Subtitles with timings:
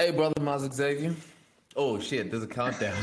[0.00, 1.12] Hey, brother Miles Xavier.
[1.74, 2.94] Oh shit, there's a countdown.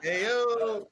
[0.00, 0.86] hey yo,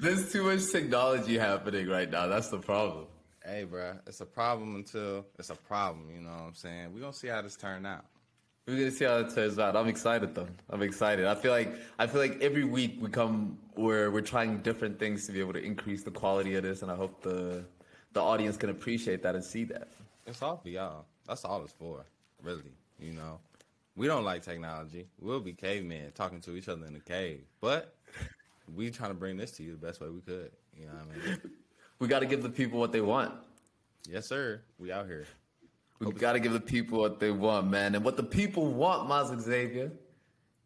[0.00, 2.26] there's too much technology happening right now.
[2.26, 3.04] That's the problem.
[3.44, 6.10] Hey, bro, it's a problem until it's a problem.
[6.10, 6.94] You know what I'm saying?
[6.94, 8.06] We're gonna see how this turn out.
[8.66, 9.76] We're gonna see how it turns out.
[9.76, 10.48] I'm excited though.
[10.70, 11.26] I'm excited.
[11.26, 15.26] I feel like I feel like every week we come where we're trying different things
[15.26, 17.62] to be able to increase the quality of this, and I hope the
[18.14, 19.88] the audience can appreciate that and see that.
[20.26, 21.04] It's all for y'all.
[21.26, 22.04] That's all it's for,
[22.42, 22.62] really.
[22.98, 23.40] You know,
[23.96, 25.06] we don't like technology.
[25.20, 27.94] We'll be cavemen talking to each other in the cave, but
[28.74, 30.50] we trying to bring this to you the best way we could.
[30.78, 31.40] You know what I mean?
[31.98, 33.32] We got to give the people what they want.
[34.06, 34.60] Yes, sir.
[34.78, 35.26] We out here.
[35.98, 37.94] We got to give the people what they want, man.
[37.94, 39.90] And what the people want, Miles Xavier,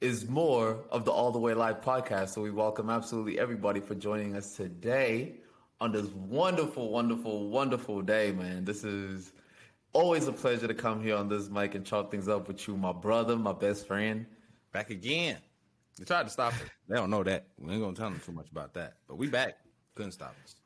[0.01, 2.31] is more of the All the Way Live podcast.
[2.31, 5.35] So we welcome absolutely everybody for joining us today
[5.81, 8.65] on this wonderful, wonderful, wonderful day, man.
[8.65, 9.31] This is
[9.93, 12.77] always a pleasure to come here on this mic and chop things up with you,
[12.77, 14.27] my brother, my best friend.
[14.73, 15.39] Back again.
[15.99, 16.61] They tried to stop us.
[16.89, 17.47] They don't know that.
[17.57, 18.95] We ain't gonna tell them too much about that.
[19.07, 19.59] But we back.
[19.95, 20.57] Couldn't stop us.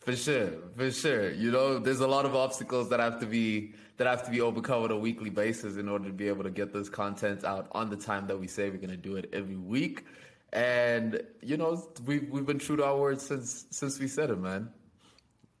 [0.00, 1.30] For sure, for sure.
[1.30, 4.40] You know, there's a lot of obstacles that have to be that have to be
[4.40, 7.68] overcome on a weekly basis in order to be able to get this content out
[7.72, 10.04] on the time that we say we're gonna do it every week.
[10.52, 14.38] And you know, we've we've been true to our words since since we said it,
[14.38, 14.70] man.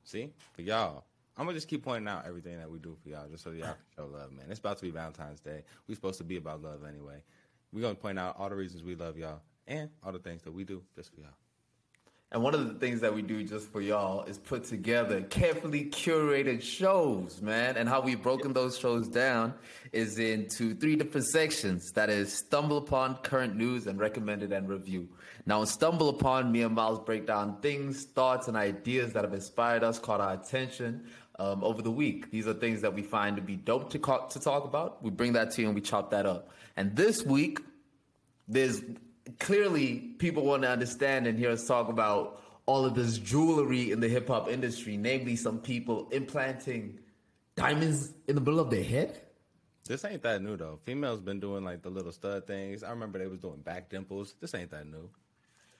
[0.02, 1.04] See, for y'all,
[1.36, 3.74] I'm gonna just keep pointing out everything that we do for y'all, just so y'all
[3.74, 4.46] can show love, man.
[4.50, 5.62] It's about to be Valentine's Day.
[5.88, 7.22] We're supposed to be about love anyway.
[7.72, 10.52] We're gonna point out all the reasons we love y'all and all the things that
[10.52, 11.30] we do just for y'all.
[12.34, 15.84] And one of the things that we do just for y'all is put together carefully
[15.84, 17.76] curated shows, man.
[17.76, 19.54] And how we've broken those shows down
[19.92, 21.92] is into three different sections.
[21.92, 25.08] That is Stumble Upon, Current News, and Recommended and Review.
[25.46, 29.34] Now, in Stumble Upon, me and Miles break down things, thoughts, and ideas that have
[29.34, 31.06] inspired us, caught our attention
[31.38, 32.30] um, over the week.
[32.30, 35.02] These are things that we find to be dope to, co- to talk about.
[35.02, 36.50] We bring that to you and we chop that up.
[36.76, 37.60] And this week,
[38.48, 38.82] there's
[39.40, 44.00] clearly people want to understand and hear us talk about all of this jewelry in
[44.00, 46.98] the hip hop industry, namely some people implanting
[47.56, 49.20] diamonds in the middle of their head.
[49.86, 50.78] This ain't that new though.
[50.84, 52.82] Females been doing like the little stud things.
[52.82, 54.34] I remember they was doing back dimples.
[54.40, 55.10] This ain't that new.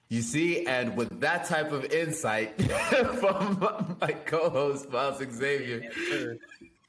[0.08, 2.60] You see, and with that type of insight
[3.18, 5.90] from my co-host Miles Xavier,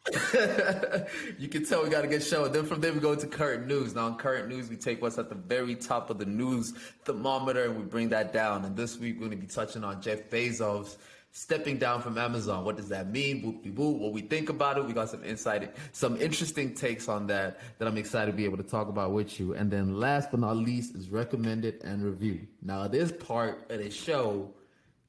[1.40, 2.48] you can tell we got a good show.
[2.48, 3.96] Then from there we go to current news.
[3.96, 6.74] Now in current news, we take what's at the very top of the news
[7.06, 8.66] thermometer and we bring that down.
[8.66, 10.98] And this week we're going to be touching on Jeff Bezos
[11.36, 12.64] stepping down from Amazon.
[12.64, 13.42] What does that mean?
[13.42, 13.98] Whoop whoop.
[13.98, 14.86] What we think about it.
[14.86, 18.56] We got some insight, some interesting takes on that that I'm excited to be able
[18.56, 19.54] to talk about with you.
[19.54, 22.48] And then last but not least is recommended and review.
[22.62, 24.50] Now this part of the show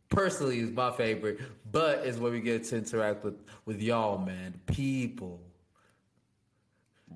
[0.09, 1.39] personally is my favorite,
[1.71, 4.61] but is where we get to interact with with y'all, man.
[4.67, 5.46] People.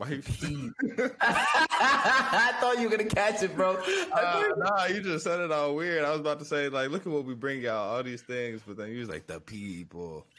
[0.09, 0.23] You
[1.21, 3.77] I thought you were gonna catch it, bro.
[4.13, 6.05] Uh, nah, you just said it all weird.
[6.05, 8.63] I was about to say, like, look at what we bring y'all, all these things,
[8.67, 10.27] but then you was like, the people.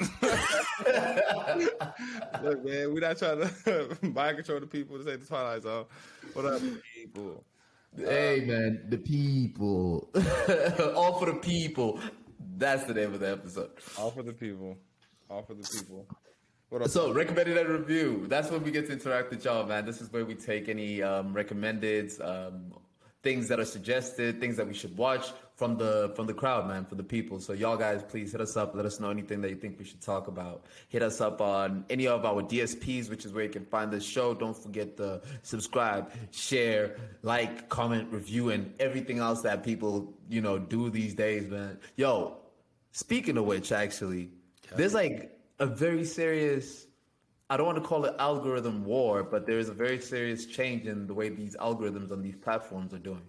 [2.41, 5.85] look, man, we're not trying to mind control the people to say the Twilight Zone.
[6.33, 6.61] What up,
[6.95, 7.43] people?
[7.95, 10.09] Hey, man, the people.
[10.95, 11.99] all for the people.
[12.57, 13.71] That's the name of the episode.
[13.97, 14.77] All for the people.
[15.29, 16.07] All for the people.
[16.71, 16.89] What up?
[16.89, 18.27] So, recommended and review.
[18.29, 19.85] That's when we get to interact with y'all, man.
[19.85, 22.71] This is where we take any um, recommended um,
[23.23, 26.85] things that are suggested, things that we should watch from the from the crowd, man,
[26.85, 27.41] for the people.
[27.41, 28.73] So, y'all guys, please hit us up.
[28.73, 30.63] Let us know anything that you think we should talk about.
[30.87, 34.05] Hit us up on any of our DSPs, which is where you can find this
[34.05, 34.33] show.
[34.33, 40.57] Don't forget to subscribe, share, like, comment, review, and everything else that people you know
[40.57, 41.77] do these days, man.
[41.97, 42.37] Yo,
[42.93, 44.29] speaking of which, actually,
[44.77, 46.87] there's like a very serious
[47.49, 50.87] I don't want to call it algorithm war, but there is a very serious change
[50.87, 53.23] in the way these algorithms on these platforms are doing.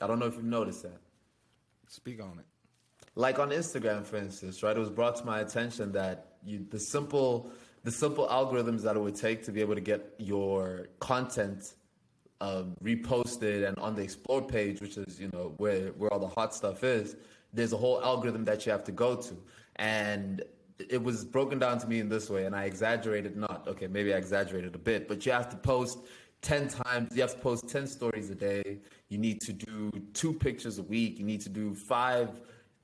[0.00, 1.00] I don't know if you've noticed that.
[1.88, 2.44] Speak on it.
[3.16, 4.76] Like on Instagram, for instance, right?
[4.76, 7.50] It was brought to my attention that you, the simple
[7.82, 11.74] the simple algorithms that it would take to be able to get your content
[12.40, 16.28] um, reposted and on the explore page, which is you know where where all the
[16.28, 17.16] hot stuff is.
[17.52, 19.36] There's a whole algorithm that you have to go to,
[19.74, 20.44] and
[20.78, 23.66] it was broken down to me in this way, and I exaggerated not.
[23.66, 25.98] Okay, maybe I exaggerated a bit, but you have to post
[26.42, 28.78] 10 times, you have to post 10 stories a day.
[29.08, 31.18] You need to do two pictures a week.
[31.18, 32.30] You need to do five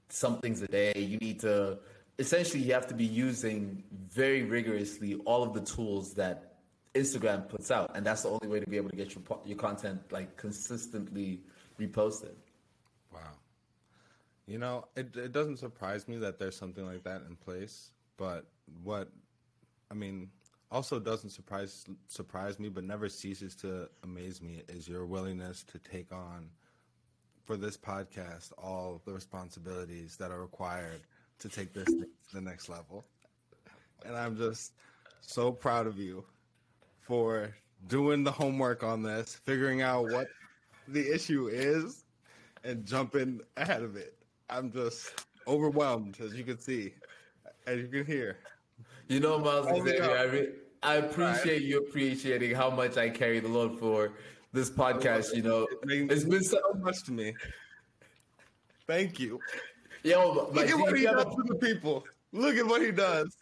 [0.08, 0.92] somethings a day.
[0.96, 1.78] You need to,
[2.18, 6.54] essentially, you have to be using very rigorously all of the tools that
[6.94, 7.92] Instagram puts out.
[7.94, 11.40] And that's the only way to be able to get your, your content like consistently
[11.78, 12.34] reposted.
[13.12, 13.20] Wow.
[14.52, 18.44] You know, it it doesn't surprise me that there's something like that in place, but
[18.82, 19.08] what
[19.90, 20.28] I mean,
[20.70, 25.78] also doesn't surprise surprise me, but never ceases to amaze me is your willingness to
[25.78, 26.50] take on
[27.46, 31.00] for this podcast all the responsibilities that are required
[31.38, 33.06] to take this to the next level.
[34.04, 34.74] And I'm just
[35.22, 36.26] so proud of you
[37.00, 37.54] for
[37.86, 40.26] doing the homework on this, figuring out what
[40.88, 42.04] the issue is,
[42.64, 44.18] and jumping ahead of it.
[44.52, 46.92] I'm just overwhelmed, as you can see,
[47.66, 48.36] as you can hear.
[49.08, 50.52] You know, Miles Xavier, I, re-
[50.82, 51.62] I appreciate right.
[51.62, 54.12] you appreciating how much I carry the load for
[54.52, 55.34] this podcast.
[55.34, 57.34] You know, it's been so much to me.
[58.86, 59.40] Thank you.
[60.02, 62.04] Yo, look at what he does for the people.
[62.32, 63.34] Look at what he does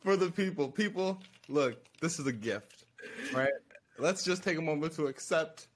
[0.00, 0.68] for the people.
[0.68, 2.86] People, look, this is a gift,
[3.32, 3.52] right?
[3.98, 5.68] Let's just take a moment to accept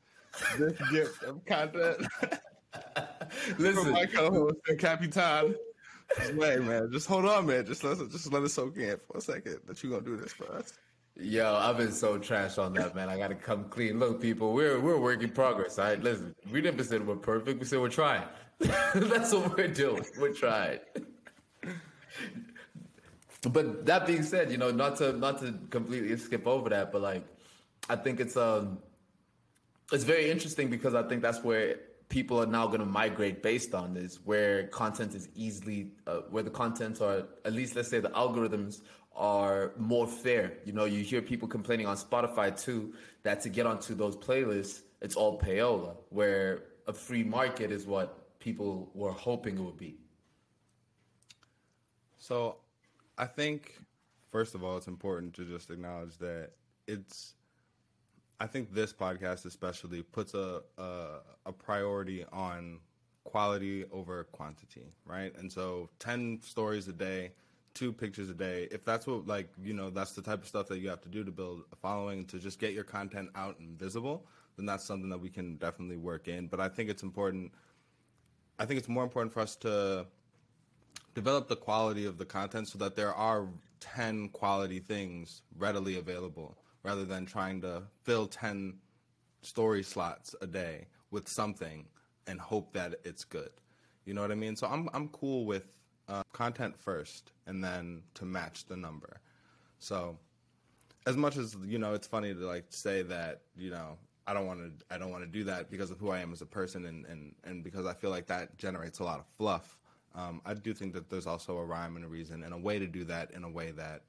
[0.59, 2.06] this gift of content.
[3.58, 5.56] Listen, my co-host and Capitan.
[6.34, 7.66] Wait, man, just hold on, man.
[7.66, 10.32] Just let just let it soak in for a second that you're gonna do this
[10.32, 10.75] for us.
[11.16, 13.08] Yo, I've been so trash on that, man.
[13.08, 13.98] I gotta come clean.
[13.98, 15.78] Look, people, we're we're work in progress.
[15.78, 17.60] All right, listen, we never said we're perfect.
[17.60, 18.25] We said we're trying.
[18.58, 20.04] That's what we're doing.
[20.19, 20.81] We're trying.
[23.50, 27.02] but that being said, you know, not to not to completely skip over that, but
[27.02, 27.25] like,
[27.88, 28.78] I think it's um,
[29.92, 31.76] it's very interesting because I think that's where
[32.09, 36.43] people are now going to migrate based on this, where content is easily, uh, where
[36.43, 38.83] the contents are, at least let's say the algorithms
[39.17, 40.55] are more fair.
[40.65, 44.83] You know, you hear people complaining on Spotify too that to get onto those playlists,
[45.01, 49.97] it's all payola, where a free market is what people were hoping it would be.
[52.19, 52.56] So
[53.17, 53.79] I think,
[54.31, 56.51] first of all, it's important to just acknowledge that
[56.87, 57.35] it's
[58.40, 61.06] I think this podcast especially puts a, a,
[61.46, 62.81] a priority on
[63.25, 65.34] quality over quantity, right?
[65.38, 67.32] And so ten stories a day,
[67.75, 68.69] two pictures a day.
[68.70, 71.08] If that's what like you know that's the type of stuff that you have to
[71.08, 74.26] do to build a following to just get your content out and visible,
[74.56, 76.48] then that's something that we can definitely work in.
[76.48, 77.52] But I think it's important.
[78.58, 80.06] I think it's more important for us to
[81.14, 83.46] develop the quality of the content so that there are
[83.81, 88.75] 10 quality things readily available rather than trying to fill 10
[89.42, 91.86] story slots a day with something
[92.26, 93.50] and hope that it's good.
[94.04, 94.54] You know what I mean?
[94.54, 95.64] So I'm I'm cool with
[96.08, 99.20] uh, content first and then to match the number.
[99.78, 100.19] So
[101.06, 104.46] as much as you know, it's funny to like say that you know I don't
[104.46, 106.46] want to I don't want to do that because of who I am as a
[106.46, 109.78] person and and and because I feel like that generates a lot of fluff.
[110.14, 112.78] Um, I do think that there's also a rhyme and a reason and a way
[112.78, 114.02] to do that in a way that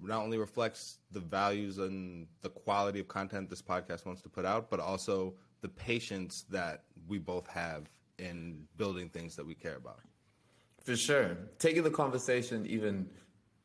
[0.00, 4.44] not only reflects the values and the quality of content this podcast wants to put
[4.44, 7.88] out, but also the patience that we both have
[8.18, 10.00] in building things that we care about.
[10.82, 11.36] For sure.
[11.58, 13.08] Taking the conversation even,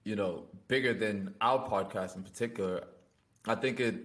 [0.03, 2.85] you know, bigger than our podcast in particular,
[3.45, 3.95] I think it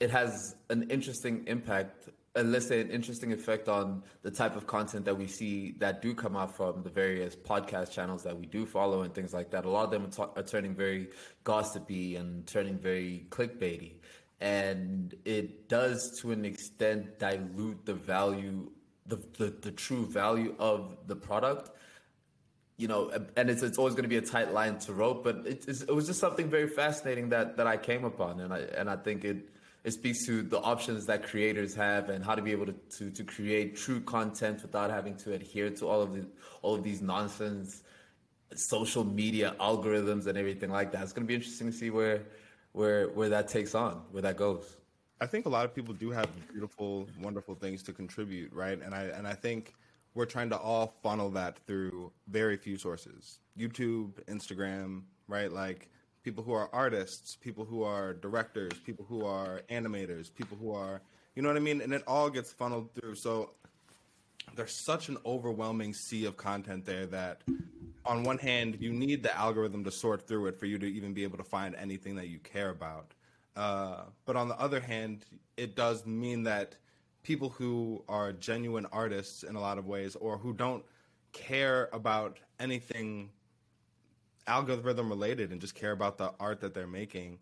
[0.00, 2.08] it has an interesting impact
[2.42, 6.14] let's say an interesting effect on the type of content that we see that do
[6.14, 9.64] come out from the various podcast channels that we do follow and things like that.
[9.64, 11.10] A lot of them are, t- are turning very
[11.44, 13.94] gossipy and turning very clickbaity,
[14.40, 18.70] and it does to an extent dilute the value,
[19.06, 21.70] the the, the true value of the product.
[22.76, 25.46] You know, and it's it's always going to be a tight line to rope, but
[25.46, 28.90] it, it was just something very fascinating that that I came upon, and I and
[28.90, 29.53] I think it
[29.84, 33.10] it speaks to the options that creators have and how to be able to, to,
[33.10, 36.26] to create true content without having to adhere to all of the
[36.62, 37.82] all of these nonsense
[38.56, 41.02] social media algorithms and everything like that.
[41.02, 42.22] It's going to be interesting to see where
[42.72, 44.76] where where that takes on, where that goes.
[45.20, 48.80] I think a lot of people do have beautiful, wonderful things to contribute, right?
[48.80, 49.74] And I and I think
[50.14, 53.40] we're trying to all funnel that through very few sources.
[53.58, 55.52] YouTube, Instagram, right?
[55.52, 55.90] Like
[56.24, 61.02] people who are artists, people who are directors, people who are animators, people who are,
[61.36, 61.82] you know what I mean?
[61.82, 63.16] And it all gets funneled through.
[63.16, 63.50] So
[64.56, 67.42] there's such an overwhelming sea of content there that
[68.06, 71.12] on one hand, you need the algorithm to sort through it for you to even
[71.12, 73.12] be able to find anything that you care about.
[73.54, 75.24] Uh, but on the other hand,
[75.56, 76.74] it does mean that
[77.22, 80.84] people who are genuine artists in a lot of ways or who don't
[81.32, 83.30] care about anything
[84.46, 87.38] algorithm related and just care about the art that they're making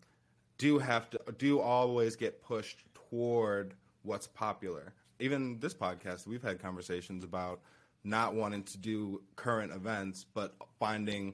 [0.57, 4.93] do have to do always get pushed toward what's popular.
[5.19, 7.61] Even this podcast, we've had conversations about
[8.03, 11.33] not wanting to do current events, but finding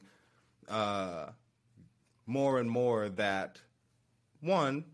[0.67, 1.27] uh,
[2.25, 3.59] more and more that
[4.41, 4.85] one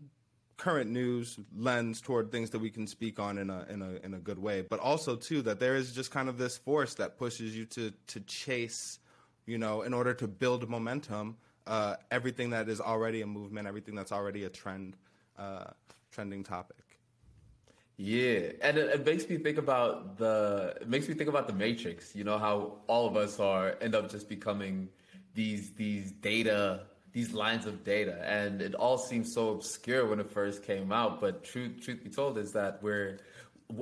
[0.56, 4.14] current news lends toward things that we can speak on in a in a in
[4.14, 7.18] a good way, but also too that there is just kind of this force that
[7.18, 8.98] pushes you to to chase
[9.46, 11.36] you know, in order to build momentum,
[11.66, 14.96] uh, everything that is already a movement, everything that's already a trend,
[15.38, 15.64] uh,
[16.10, 16.76] trending topic.
[17.96, 21.54] Yeah, and it, it, makes me think about the it makes me think about the
[21.54, 22.14] Matrix.
[22.14, 24.90] You know how all of us are end up just becoming
[25.34, 30.30] these these data these lines of data, and it all seems so obscure when it
[30.30, 31.22] first came out.
[31.22, 33.18] But truth truth be told is that we're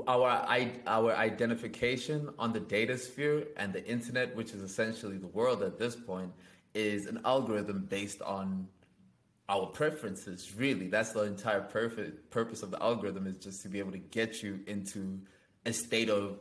[0.07, 0.47] our
[0.87, 5.79] our identification on the data sphere and the internet, which is essentially the world at
[5.79, 6.33] this point,
[6.75, 8.67] is an algorithm based on
[9.49, 10.89] our preferences really.
[10.89, 14.43] That's the entire perfect purpose of the algorithm is just to be able to get
[14.43, 15.21] you into
[15.67, 16.39] a state of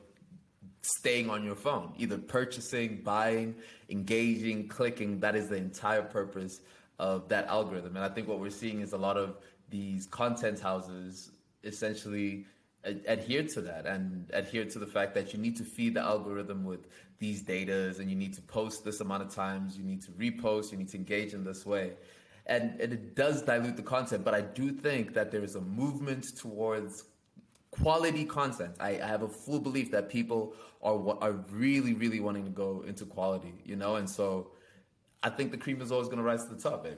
[0.81, 3.55] staying on your phone either purchasing buying
[3.89, 5.19] engaging clicking.
[5.19, 6.61] That is the entire purpose
[6.99, 7.95] of that algorithm.
[7.95, 9.37] And i think what we're seeing is a lot of
[9.69, 11.31] these content houses
[11.63, 12.45] essentially
[12.83, 16.63] adhere to that and adhere to the fact that you need to feed the algorithm
[16.65, 16.87] with
[17.19, 20.71] these datas and you need to post this amount of times you need to repost
[20.71, 21.93] you need to engage in this way
[22.45, 24.23] and, and it does dilute the content.
[24.23, 27.05] But I do think that there is a movement towards
[27.71, 28.75] quality content.
[28.79, 32.83] I, I, have a full belief that people are are really, really wanting to go
[32.85, 34.51] into quality, you know, and so
[35.23, 36.97] I think the cream is always going to rise to the top, baby.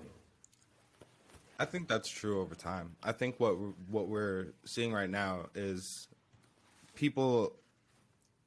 [1.58, 2.96] I think that's true over time.
[3.04, 3.54] I think what
[3.90, 6.08] what we're seeing right now is
[6.96, 7.56] people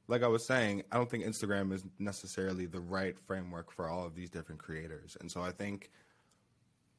[0.07, 4.07] like I was saying, I don't think Instagram is necessarily the right framework for all
[4.07, 5.15] of these different creators.
[5.21, 5.91] And so I think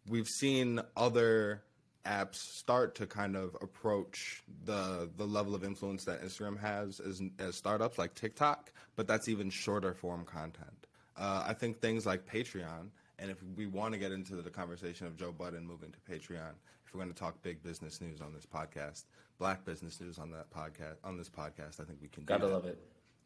[0.09, 1.63] we've seen other
[2.07, 7.21] apps start to kind of approach the the level of influence that Instagram has as,
[7.39, 10.87] as startups like TikTok, but that's even shorter form content.
[11.17, 12.89] Uh, I think things like Patreon,
[13.21, 16.53] and if we want to get into the conversation of Joe Budden moving to Patreon,
[16.87, 19.05] if we're going to talk big business news on this podcast,
[19.39, 22.25] black business news on that podcast, on this podcast, I think we can.
[22.25, 22.41] Do that.
[22.41, 22.79] Gotta love it.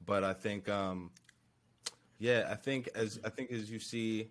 [0.05, 1.11] But I think, um,
[2.19, 4.31] yeah, I think as I think as you see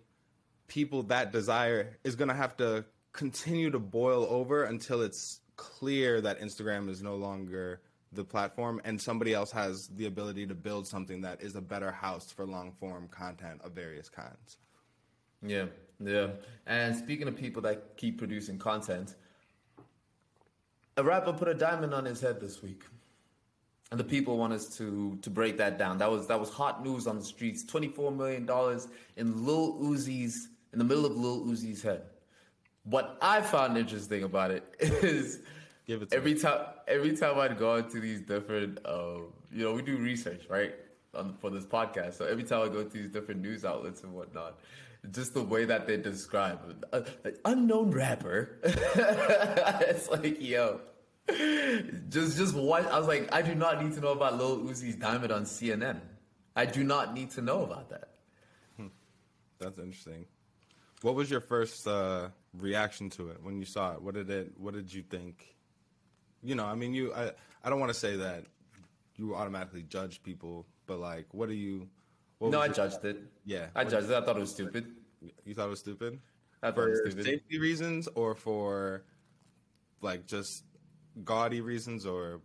[0.67, 6.21] people that desire is going to have to continue to boil over until it's clear
[6.21, 10.87] that Instagram is no longer the platform and somebody else has the ability to build
[10.87, 14.57] something that is a better house for long form content of various kinds.
[15.45, 15.65] Yeah,
[15.99, 16.27] yeah.
[16.65, 19.15] And speaking of people that keep producing content,
[20.97, 22.83] a rapper put a diamond on his head this week.
[23.91, 25.99] And the people want us to to break that down.
[25.99, 27.63] That was that was hot news on the streets.
[27.63, 32.03] Twenty four million dollars in Lil Uzi's in the middle of Lil Uzi's head.
[32.85, 35.41] What I found interesting about it is
[35.87, 36.39] it every me.
[36.39, 39.19] time every time I'd go into these different, uh,
[39.51, 40.73] you know, we do research right
[41.13, 42.15] on, for this podcast.
[42.15, 44.59] So every time I go to these different news outlets and whatnot,
[45.11, 46.59] just the way that they describe
[46.91, 47.05] an
[47.45, 48.59] unknown rapper.
[48.63, 50.81] it's like yo.
[52.09, 53.33] Just, just what I was like.
[53.33, 55.99] I do not need to know about Lil Uzi's diamond on CNN.
[56.55, 58.09] I do not need to know about that.
[58.77, 58.87] Hmm.
[59.59, 60.25] That's interesting.
[61.01, 64.01] What was your first uh, reaction to it when you saw it?
[64.01, 64.53] What did it?
[64.57, 65.55] What did you think?
[66.41, 67.13] You know, I mean, you.
[67.13, 67.31] I.
[67.65, 68.43] I don't want to say that
[69.15, 71.87] you automatically judge people, but like, what do you?
[72.51, 73.17] No, I judged it.
[73.45, 74.15] Yeah, I judged it.
[74.15, 74.87] I thought it was stupid.
[75.45, 76.19] You thought it was stupid?
[76.61, 77.25] I thought for it was stupid.
[77.25, 79.03] safety reasons or for
[80.01, 80.63] like just
[81.23, 82.41] gaudy reasons or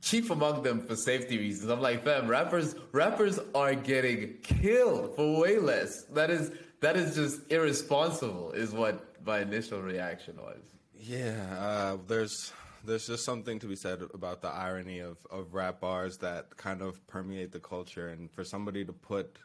[0.00, 1.70] chief among them for safety reasons.
[1.70, 6.04] I'm like, fam, rappers rappers are getting killed for way less.
[6.04, 8.52] That is that is just irresponsible.
[8.52, 10.60] Is what my initial reaction was.
[10.94, 12.52] Yeah, uh, there's
[12.84, 16.82] there's just something to be said about the irony of of rap bars that kind
[16.82, 19.38] of permeate the culture, and for somebody to put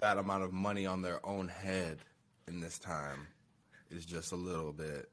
[0.00, 1.98] that amount of money on their own head
[2.46, 3.26] in this time
[3.90, 5.10] is just a little bit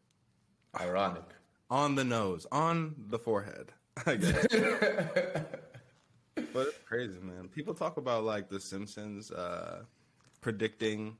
[0.80, 1.24] ironic.
[1.70, 3.72] On the nose, on the forehead,
[4.06, 4.48] I guess.
[4.52, 7.50] but it's crazy, man.
[7.50, 9.84] People talk about like The Simpsons uh,
[10.40, 11.18] predicting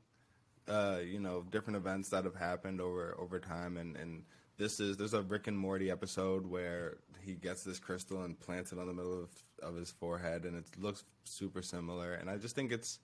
[0.68, 4.22] uh, you know, different events that have happened over over time, and and
[4.58, 8.72] this is there's a Rick and Morty episode where he gets this crystal and plants
[8.72, 9.30] it on the middle of
[9.62, 12.98] of his forehead, and it looks super similar, and I just think it's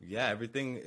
[0.00, 0.82] yeah, everything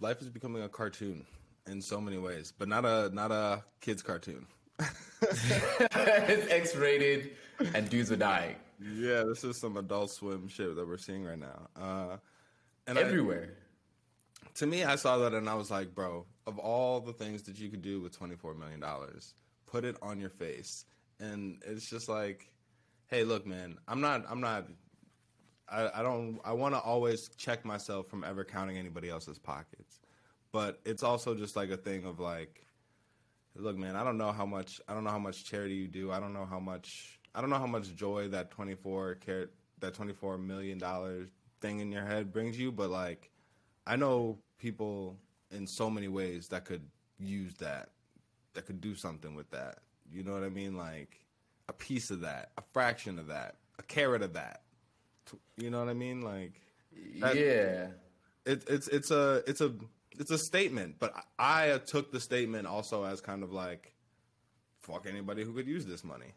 [0.00, 1.24] life is becoming a cartoon
[1.66, 4.46] in so many ways, but not a not a kids cartoon.
[5.22, 7.32] it's X-rated,
[7.74, 8.56] and dudes are dying.
[8.80, 11.68] Yeah, this is some Adult Swim shit that we're seeing right now.
[11.76, 12.16] Uh,
[12.86, 13.50] and everywhere.
[13.50, 13.69] I,
[14.54, 17.58] to me, I saw that and I was like, bro, of all the things that
[17.58, 18.82] you could do with $24 million,
[19.66, 20.84] put it on your face.
[21.18, 22.50] And it's just like,
[23.06, 24.66] hey, look, man, I'm not, I'm not,
[25.68, 30.00] I, I don't, I want to always check myself from ever counting anybody else's pockets.
[30.52, 32.66] But it's also just like a thing of like,
[33.54, 36.10] look, man, I don't know how much, I don't know how much charity you do.
[36.10, 39.94] I don't know how much, I don't know how much joy that 24 carat, that
[39.94, 41.26] 24 million dollar
[41.60, 43.29] thing in your head brings you, but like,
[43.90, 45.16] I know people
[45.50, 46.82] in so many ways that could
[47.18, 47.88] use that,
[48.54, 49.78] that could do something with that.
[50.12, 50.76] You know what I mean?
[50.76, 51.18] Like
[51.68, 54.62] a piece of that, a fraction of that, a carat of that.
[55.56, 56.22] You know what I mean?
[56.22, 56.60] Like
[57.18, 57.88] that, yeah,
[58.46, 59.72] it, it's it's a it's a
[60.18, 63.92] it's a statement, but I took the statement also as kind of like,
[64.78, 66.32] fuck anybody who could use this money.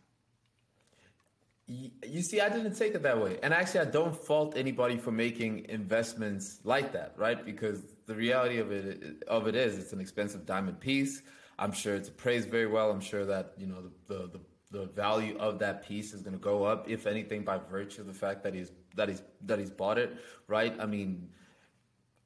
[2.03, 5.11] You see, I didn't take it that way, and actually, I don't fault anybody for
[5.11, 7.43] making investments like that, right?
[7.43, 11.21] Because the reality of it of it is, it's an expensive diamond piece.
[11.57, 12.91] I'm sure it's appraised very well.
[12.91, 14.39] I'm sure that you know the the,
[14.79, 18.07] the, value of that piece is going to go up, if anything, by virtue of
[18.07, 20.75] the fact that he's that he's that he's bought it, right?
[20.79, 21.29] I mean,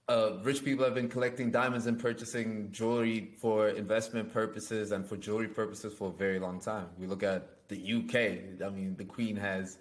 [0.09, 5.15] uh, rich people have been collecting diamonds and purchasing jewelry for investment purposes and for
[5.15, 6.87] jewelry purposes for a very long time.
[6.97, 8.65] We look at the UK.
[8.65, 9.77] I mean, the Queen has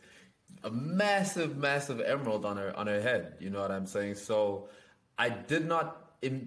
[0.65, 3.35] a massive, massive emerald on her on her head.
[3.41, 4.17] You know what I'm saying?
[4.17, 4.69] So
[5.19, 6.03] I did not.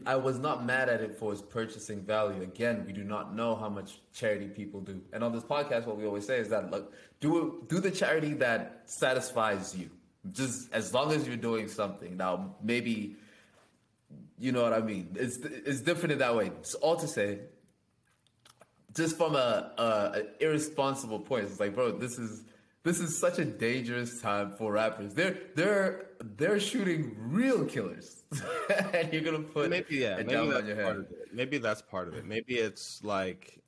[0.06, 2.42] I was not mad at it for its purchasing value.
[2.42, 5.00] Again, we do not know how much charity people do.
[5.14, 8.34] And on this podcast, what we always say is that look, do do the charity
[8.34, 9.90] that satisfies you.
[10.34, 12.18] Just as long as you're doing something.
[12.18, 13.16] Now, maybe
[14.38, 15.16] you know what I mean.
[15.16, 16.48] It's it's different in that way.
[16.60, 17.40] It's all to say,
[18.96, 22.44] just from a, a, a irresponsible point, it's like, bro, this is
[22.84, 25.14] this is such a dangerous time for rappers.
[25.14, 28.24] They're they're they're shooting real killers,
[28.94, 31.28] and you're gonna put maybe yeah, maybe that's part of it.
[31.34, 32.26] Maybe that's part of it.
[32.26, 33.62] Maybe it's like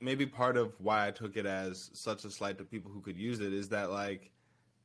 [0.00, 3.16] maybe part of why I took it as such a slight to people who could
[3.16, 4.30] use it is that like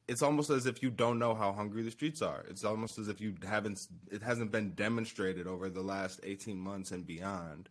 [0.08, 2.44] it's almost as if you don't know how hungry the streets are.
[2.50, 6.92] It's almost as if you haven't it hasn't been demonstrated over the last 18 months
[6.92, 7.70] and beyond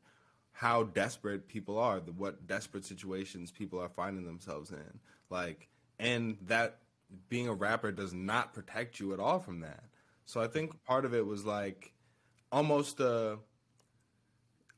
[0.52, 5.00] how desperate people are, what desperate situations people are finding themselves in.
[5.30, 6.78] Like, and that
[7.28, 9.84] being a rapper does not protect you at all from that.
[10.26, 11.92] So I think part of it was like
[12.52, 13.38] almost a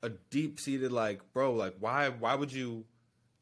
[0.03, 2.85] a deep seated like, bro, like why why would you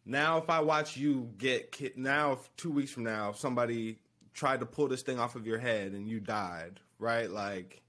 [0.05, 3.99] now if I watch you get kid now two weeks from now if somebody
[4.35, 7.31] tried to pull this thing off of your head and you died, right?
[7.31, 7.83] Like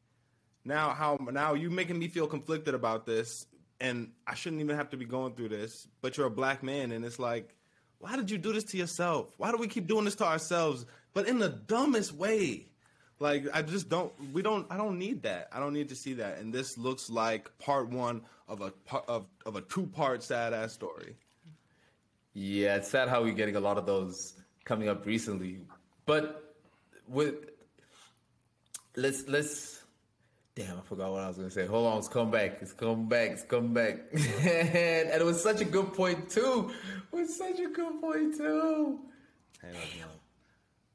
[0.64, 3.48] now how now you making me feel conflicted about this
[3.82, 6.92] and I shouldn't even have to be going through this, but you're a black man,
[6.92, 7.56] and it's like,
[8.00, 9.34] why did you do this to yourself?
[9.38, 12.68] Why do we keep doing this to ourselves, but in the dumbest way?
[13.20, 14.12] Like I just don't.
[14.34, 14.66] We don't.
[14.72, 15.50] I don't need that.
[15.54, 16.40] I don't need to see that.
[16.40, 18.74] And this looks like part one of a
[19.08, 21.16] of of a two part sad ass story.
[22.34, 24.34] Yeah, it's sad how we're getting a lot of those
[24.66, 25.60] coming up recently.
[26.08, 26.56] But
[27.08, 27.36] with
[28.96, 29.81] let's let's
[30.54, 31.66] Damn, I forgot what I was gonna say.
[31.66, 32.58] Hold on, it's come back.
[32.62, 33.32] It's come back.
[33.32, 34.00] It's come back.
[34.14, 36.72] and, it was such a good point too.
[37.12, 39.00] It was such a good point too.
[39.62, 40.04] Hey,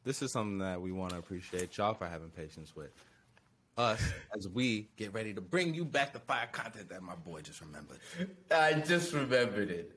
[0.04, 2.90] this is something that we want to appreciate y'all for having patience with
[3.78, 4.02] us
[4.36, 7.60] as we get ready to bring you back the fire content that my boy just
[7.60, 7.98] remembered.
[8.50, 9.92] I just remembered it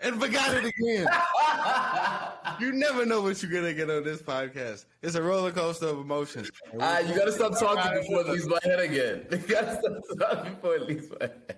[0.00, 1.06] and forgot it again.
[2.60, 4.84] you never know what you're gonna get on this podcast.
[5.02, 6.50] It's a roller coaster of emotions.
[6.78, 9.26] Uh, you gotta stop talking before it leaves my head again.
[9.30, 11.56] You gotta stop talking before it leaves my head.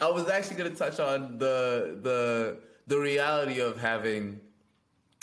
[0.00, 4.40] I was actually gonna touch on the the the reality of having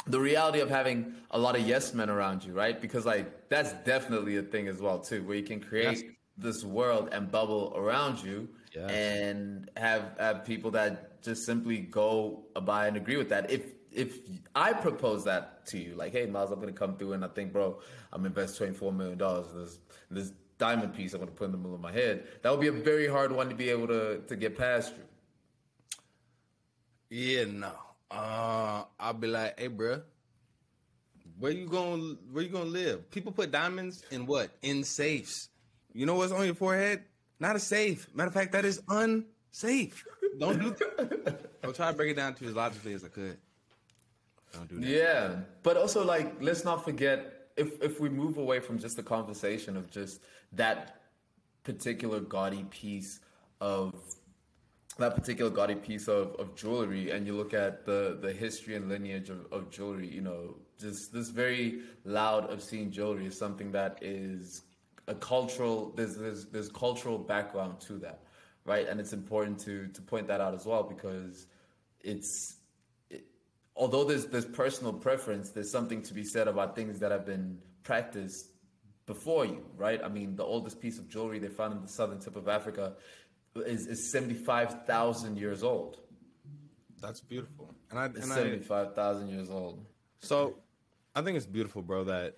[0.07, 2.79] the reality of having a lot of yes men around you, right?
[2.79, 6.13] Because like that's definitely a thing as well too, where you can create yes.
[6.37, 8.91] this world and bubble around you yes.
[8.91, 13.49] and have have people that just simply go by and agree with that.
[13.49, 13.63] If
[13.95, 14.19] if
[14.53, 17.53] I propose that to you, like, hey, Miles, I'm gonna come through and I think,
[17.53, 17.79] bro,
[18.11, 19.79] I'm invest twenty four million dollars in this
[20.11, 22.25] this diamond piece I'm gonna put in the middle of my head.
[22.41, 25.03] That would be a very hard one to be able to to get past you.
[27.09, 27.71] Yeah, no.
[28.11, 30.01] Uh, I'll be like, hey, bro,
[31.39, 32.17] where you going?
[32.31, 33.09] Where you gonna live?
[33.11, 34.51] People put diamonds in what?
[34.61, 35.49] In safes.
[35.93, 37.03] You know what's on your forehead?
[37.39, 38.07] Not a safe.
[38.13, 40.05] Matter of fact, that is unsafe.
[40.39, 40.69] Don't do.
[40.97, 41.51] that.
[41.63, 43.37] I'll try to break it down to as logically as I could.
[44.53, 44.87] Don't do that.
[44.87, 49.03] Yeah, but also like let's not forget if if we move away from just the
[49.03, 50.21] conversation of just
[50.53, 51.01] that
[51.63, 53.19] particular gaudy piece
[53.61, 53.93] of
[54.97, 58.87] that particular gaudy piece of, of jewelry and you look at the, the history and
[58.87, 63.97] lineage of, of jewelry, you know, just this very loud, obscene jewelry is something that
[64.01, 64.61] is
[65.07, 68.21] a cultural there's there's, there's cultural background to that
[68.65, 68.87] right?
[68.87, 71.47] And it's important to to point that out as well because
[72.01, 72.64] it's it,
[73.75, 77.59] although there's there's personal preference, there's something to be said about things that have been
[77.83, 78.47] practiced
[79.05, 80.01] before you, right?
[80.03, 82.93] I mean, the oldest piece of jewelry they found in the southern tip of Africa
[83.55, 85.97] is, is seventy five thousand years old.
[87.01, 89.85] That's beautiful, and I it's seventy five thousand years old.
[90.21, 90.55] So,
[91.15, 92.05] I think it's beautiful, bro.
[92.05, 92.37] That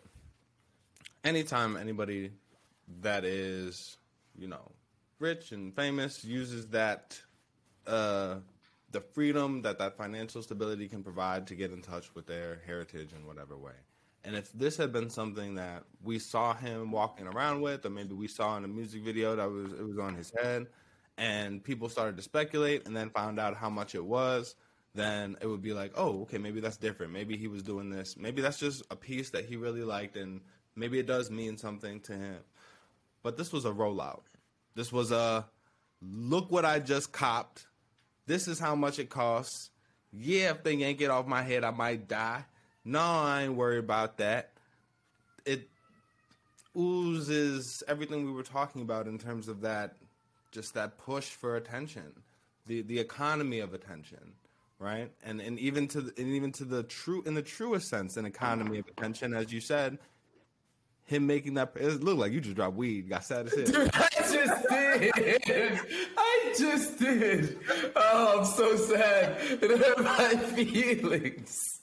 [1.24, 2.32] anytime anybody
[3.02, 3.98] that is
[4.38, 4.72] you know,
[5.20, 7.20] rich and famous uses that
[7.86, 8.36] uh,
[8.92, 13.12] the freedom that that financial stability can provide to get in touch with their heritage
[13.14, 13.74] in whatever way.
[14.24, 18.14] And if this had been something that we saw him walking around with, or maybe
[18.14, 20.68] we saw in a music video that was it was on his head,
[21.18, 24.56] and people started to speculate and then found out how much it was,
[24.94, 27.14] then it would be like, oh, okay, maybe that's different.
[27.14, 28.18] Maybe he was doing this.
[28.18, 30.42] Maybe that's just a piece that he really liked, and
[30.76, 32.40] maybe it does mean something to him.
[33.24, 34.24] But this was a rollout.
[34.76, 35.46] This was a
[36.02, 37.67] look what I just copped.
[38.28, 39.72] This is how much it costs.
[40.12, 42.46] Yeah, if they yank it off my head, I might die.
[42.86, 44.52] No, I ain't worried about that.
[45.46, 45.70] It
[46.78, 49.96] oozes everything we were talking about in terms of that,
[50.52, 52.14] just that push for attention,
[52.66, 54.34] the the economy of attention,
[54.80, 55.10] right?
[55.24, 58.26] And and even to the, and even to the true in the truest sense, an
[58.26, 59.98] economy of attention, as you said,
[61.06, 63.10] him making that it looked like you just dropped weed.
[63.10, 63.66] Got sad as hell.
[63.66, 65.80] Dude, I just did.
[66.18, 66.24] I
[66.58, 67.60] just did.
[67.96, 69.38] Oh, I'm so sad.
[69.62, 71.82] It hurt my feelings.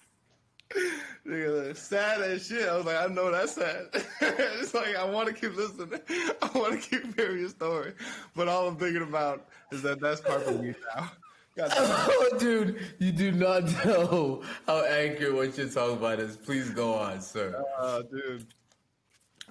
[1.27, 2.69] Nigga, sad as shit.
[2.69, 3.87] I was like, I know that's sad.
[4.21, 6.01] it's like I want to keep listening.
[6.43, 7.95] I want to keep hearing your story,
[8.35, 11.11] but all I'm thinking about is that that's part of me now.
[11.57, 16.37] Oh, dude, you do not know how accurate what you're talking about is.
[16.37, 17.63] Please go on, sir.
[17.79, 18.47] Oh, dude.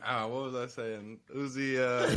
[0.05, 1.19] Ah, what was I saying?
[1.33, 2.07] Uzi, uh...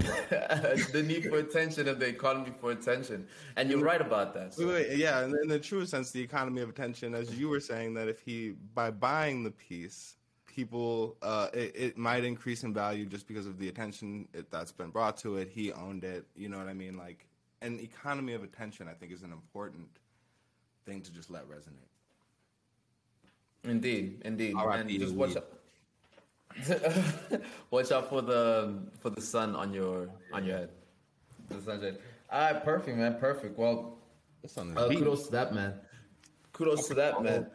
[0.92, 4.54] the need for attention of the economy for attention, and you're right about that.
[4.54, 4.66] So.
[4.66, 7.60] Wait, wait, yeah, in, in the true sense, the economy of attention, as you were
[7.60, 12.74] saying, that if he by buying the piece, people, uh, it, it, might increase in
[12.74, 15.48] value just because of the attention it, that's been brought to it.
[15.48, 16.26] He owned it.
[16.34, 16.96] You know what I mean?
[16.96, 17.26] Like,
[17.62, 19.88] an economy of attention, I think, is an important
[20.86, 21.90] thing to just let resonate.
[23.64, 25.36] Indeed, indeed, and just watch.
[25.36, 25.46] Out
[27.70, 30.70] Watch out for the for the sun on your on your head.
[31.48, 31.98] The sunshine.
[32.30, 33.16] All right, perfect, man.
[33.18, 33.58] Perfect.
[33.58, 33.98] Well,
[34.56, 35.74] uh, kudos to that man.
[36.52, 37.46] Kudos to that man.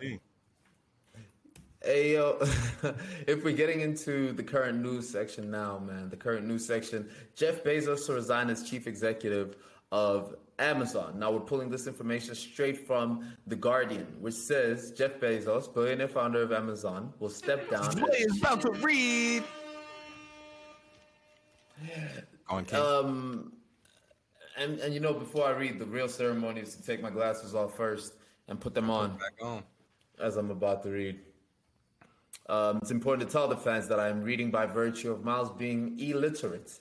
[1.84, 2.38] Hey yo,
[3.28, 7.64] if we're getting into the current news section now, man, the current news section, Jeff
[7.64, 9.56] Bezos to resign as chief executive
[9.92, 11.18] of Amazon.
[11.18, 16.42] Now we're pulling this information straight from The Guardian, which says Jeff Bezos, billionaire founder
[16.42, 18.04] of Amazon, will step down.
[18.18, 19.44] is about to read.
[22.50, 23.54] On, um,
[24.58, 27.56] and and you know, before I read, the real ceremony is to take my glasses
[27.56, 28.14] off first
[28.48, 29.64] and put them on, on.
[30.22, 31.20] as I'm about to read.
[32.50, 35.50] Um, it's important to tell the fans that I am reading by virtue of Miles
[35.52, 36.80] being illiterate.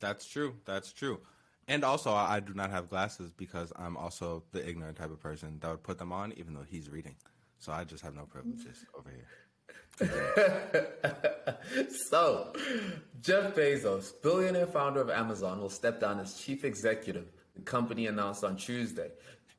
[0.00, 0.54] That's true.
[0.64, 1.20] That's true.
[1.68, 5.58] And also, I do not have glasses because I'm also the ignorant type of person
[5.60, 7.14] that would put them on, even though he's reading.
[7.58, 9.28] So I just have no privileges over here.
[12.08, 12.52] so,
[13.20, 17.26] Jeff Bezos, billionaire founder of Amazon, will step down as chief executive.
[17.54, 19.10] The company announced on Tuesday.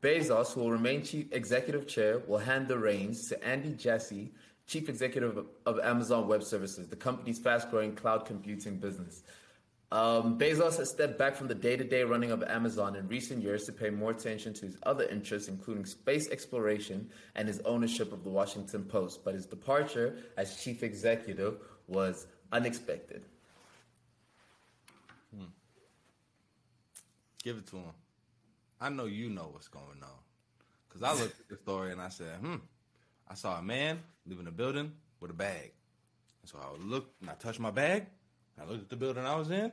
[0.02, 4.34] Bezos, who will remain chief executive chair, will hand the reins to Andy Jassy,
[4.68, 9.24] chief executive of Amazon Web Services, the company's fast growing cloud computing business.
[9.94, 13.44] Um, Bezos has stepped back from the day to day running of Amazon in recent
[13.44, 18.12] years to pay more attention to his other interests, including space exploration and his ownership
[18.12, 19.24] of the Washington Post.
[19.24, 23.24] But his departure as chief executive was unexpected.
[25.38, 25.46] Hmm.
[27.44, 27.94] Give it to him.
[28.82, 30.10] I know you know what's going on.
[30.90, 32.56] Because I looked at the story and I said, hmm,
[33.28, 35.72] I saw a man leaving a building with a bag.
[36.42, 38.08] And so I looked and I touched my bag.
[38.62, 39.72] I looked at the building I was in,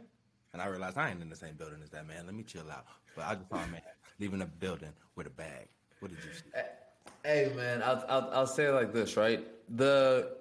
[0.53, 2.27] and I realized I ain't in the same building as that man.
[2.27, 2.87] Let me chill out.
[3.15, 3.83] But I just saw a man
[4.19, 5.69] leaving a building with a bag.
[6.01, 6.61] What did you see?
[7.25, 9.47] Hey man, I'll, I'll, I'll say it like this, right?
[9.77, 10.37] The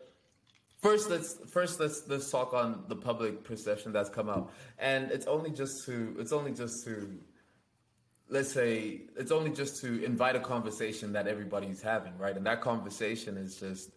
[0.82, 5.28] first let's first let's let's talk on the public perception that's come out, and it's
[5.28, 7.20] only just to it's only just to
[8.30, 12.36] let's say it's only just to invite a conversation that everybody's having, right?
[12.38, 13.92] And that conversation is just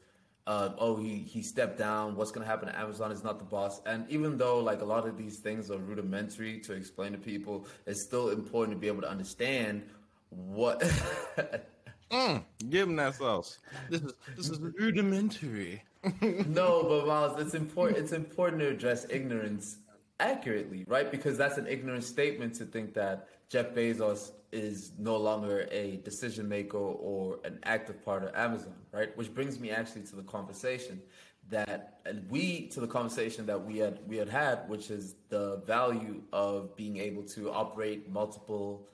[0.46, 2.16] uh, oh, he, he stepped down.
[2.16, 3.80] What's going to happen to Amazon is not the boss.
[3.86, 7.66] And even though like a lot of these things are rudimentary to explain to people,
[7.86, 9.82] it's still important to be able to understand
[10.30, 10.80] what.
[12.10, 13.58] mm, give him that sauce.
[13.88, 15.82] This is this is rudimentary.
[16.20, 17.98] no, but Miles, it's important.
[17.98, 19.78] It's important to address ignorance
[20.18, 21.10] accurately, right?
[21.10, 26.48] Because that's an ignorant statement to think that Jeff Bezos is no longer a decision
[26.48, 29.16] maker or an active part of Amazon, right?
[29.16, 31.00] Which brings me actually to the conversation
[31.48, 36.22] that we to the conversation that we had we had had, which is the value
[36.32, 38.88] of being able to operate multiple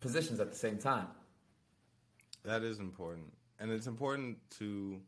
[0.00, 1.08] positions at the same time.
[2.44, 5.00] That is important, and it's important to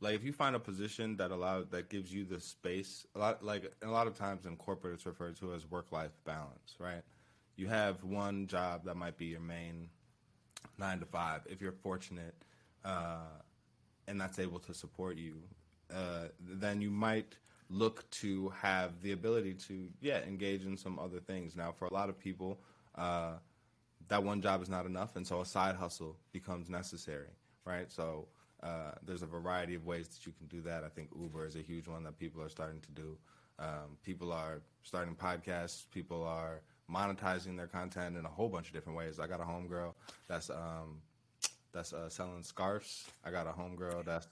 [0.00, 3.44] like if you find a position that allows that gives you the space a lot
[3.44, 7.02] like a lot of times in corporate it's referred to as work life balance right
[7.56, 9.88] you have one job that might be your main
[10.78, 12.34] nine to five if you're fortunate
[12.84, 13.40] uh,
[14.08, 15.36] and that's able to support you
[15.94, 17.36] uh, then you might
[17.68, 21.56] look to have the ability to yeah engage in some other things.
[21.56, 22.60] Now for a lot of people
[22.96, 23.34] uh,
[24.08, 27.28] that one job is not enough and so a side hustle becomes necessary
[27.66, 27.90] right?
[27.90, 28.28] So
[28.62, 30.84] uh, there's a variety of ways that you can do that.
[30.84, 33.18] I think uber is a huge one that people are starting to do.
[33.58, 35.84] Um, people are starting podcasts.
[35.90, 39.44] People are monetizing their content in a whole bunch of different ways i got a
[39.44, 39.92] homegirl
[40.28, 41.00] that's um,
[41.72, 44.28] that's uh, selling scarves i got a homegirl that's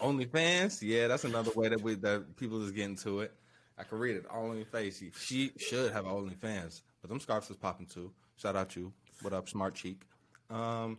[0.00, 3.32] OnlyFans, yeah, that's another way that we that people is getting to it.
[3.78, 5.02] I can read it all your face.
[5.16, 8.10] She should have OnlyFans, but them scarves is popping too.
[8.36, 8.92] Shout out to you.
[9.22, 10.02] What up, smart cheek?
[10.50, 10.98] Um,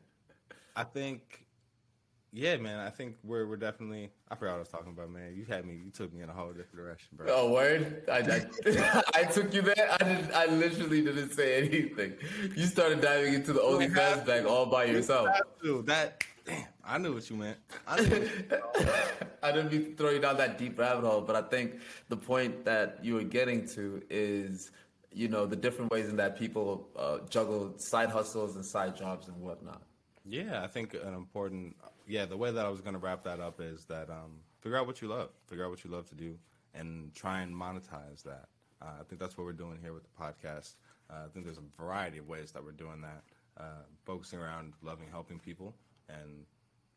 [0.76, 1.44] I think,
[2.32, 2.78] yeah, man.
[2.78, 4.10] I think we're we're definitely.
[4.30, 5.34] I forgot what I was talking about, man.
[5.34, 5.74] You had me.
[5.84, 7.26] You took me in a whole different direction, bro.
[7.28, 8.04] Oh, word!
[8.10, 9.96] I, I, I took you there.
[10.00, 10.32] I did.
[10.32, 12.14] I literally didn't say anything.
[12.56, 15.28] You started diving into the OnlyFans bag all by yourself.
[15.84, 16.66] That damn.
[16.84, 17.58] I knew what you meant.
[17.86, 17.98] I,
[19.42, 22.16] I didn't mean to throw you down that deep rabbit hole, but I think the
[22.16, 24.70] point that you were getting to is,
[25.12, 29.28] you know, the different ways in that people uh, juggle side hustles and side jobs
[29.28, 29.82] and whatnot.
[30.24, 31.76] Yeah, I think an important,
[32.10, 34.76] yeah, the way that I was going to wrap that up is that um, figure
[34.76, 36.36] out what you love, figure out what you love to do,
[36.74, 38.48] and try and monetize that.
[38.82, 40.74] Uh, I think that's what we're doing here with the podcast.
[41.08, 43.22] Uh, I think there's a variety of ways that we're doing that,
[43.58, 45.74] uh, focusing around loving helping people
[46.08, 46.44] and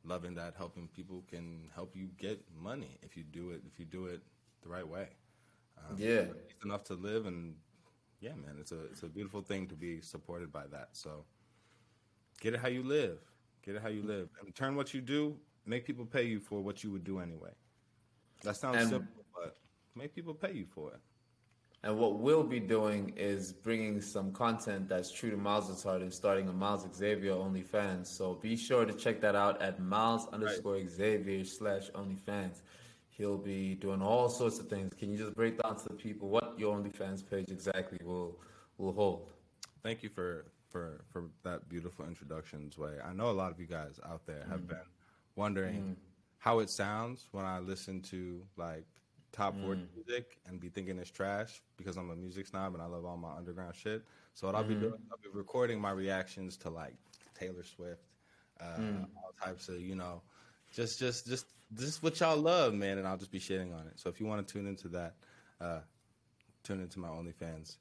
[0.03, 3.85] loving that helping people can help you get money if you do it if you
[3.85, 4.21] do it
[4.63, 5.09] the right way.
[5.77, 7.55] Um, yeah, it's enough to live, and
[8.19, 10.89] yeah, man, it's a it's a beautiful thing to be supported by that.
[10.93, 11.25] So
[12.41, 13.19] get it how you live,
[13.65, 14.09] get it how you mm-hmm.
[14.09, 15.35] live, and turn what you do.
[15.65, 17.51] Make people pay you for what you would do anyway.
[18.43, 19.55] That sounds and, simple, but
[19.95, 20.99] make people pay you for it.
[21.85, 26.13] And what we'll be doing is bringing some content that's true to Miles' heart and
[26.13, 28.07] starting a Miles Xavier OnlyFans.
[28.07, 32.61] So be sure to check that out at Miles underscore Xavier slash OnlyFans.
[33.09, 34.93] He'll be doing all sorts of things.
[34.97, 38.39] Can you just break down to the people what your OnlyFans page exactly will
[38.77, 39.31] will hold?
[39.83, 43.05] Thank you for for for that beautiful introduction, Zway.
[43.07, 44.69] I know a lot of you guys out there have mm.
[44.69, 44.87] been
[45.35, 45.95] wondering mm.
[46.39, 48.85] how it sounds when I listen to like
[49.31, 49.87] top 40 mm.
[49.95, 53.17] music and be thinking it's trash because I'm a music snob and I love all
[53.17, 54.03] my underground shit.
[54.33, 54.55] So what.
[54.55, 54.81] I'll be mm-hmm.
[54.81, 56.95] doing, I'll be recording my reactions to like
[57.39, 58.03] Taylor Swift,
[58.59, 59.05] uh, mm.
[59.15, 60.21] all types of, you know,
[60.71, 62.97] just, just, just, just what y'all love, man.
[62.97, 63.93] And I'll just be shitting on it.
[63.99, 65.15] So if you want to tune into that,
[65.59, 65.79] uh,
[66.63, 67.77] tune into my OnlyFans.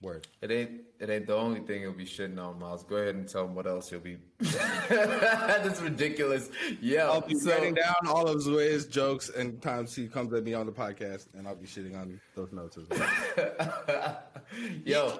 [0.00, 0.28] Word.
[0.40, 2.84] It ain't it ain't the only thing you'll be shitting on, Miles.
[2.84, 4.18] Go ahead and tell them what else you'll be.
[4.40, 6.50] That's ridiculous.
[6.80, 7.50] Yeah, I'll be so...
[7.50, 11.26] writing down all of Zway's jokes and times he comes at me on the podcast,
[11.34, 14.22] and I'll be shitting on those notes as well.
[14.84, 15.18] Yo,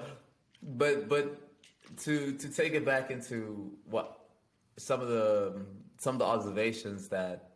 [0.63, 1.41] but but
[2.05, 4.27] to to take it back into what
[4.77, 5.61] some of the
[5.97, 7.51] some of the observations that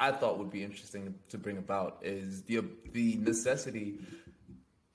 [0.00, 4.00] I thought would be interesting to bring about is the the necessity,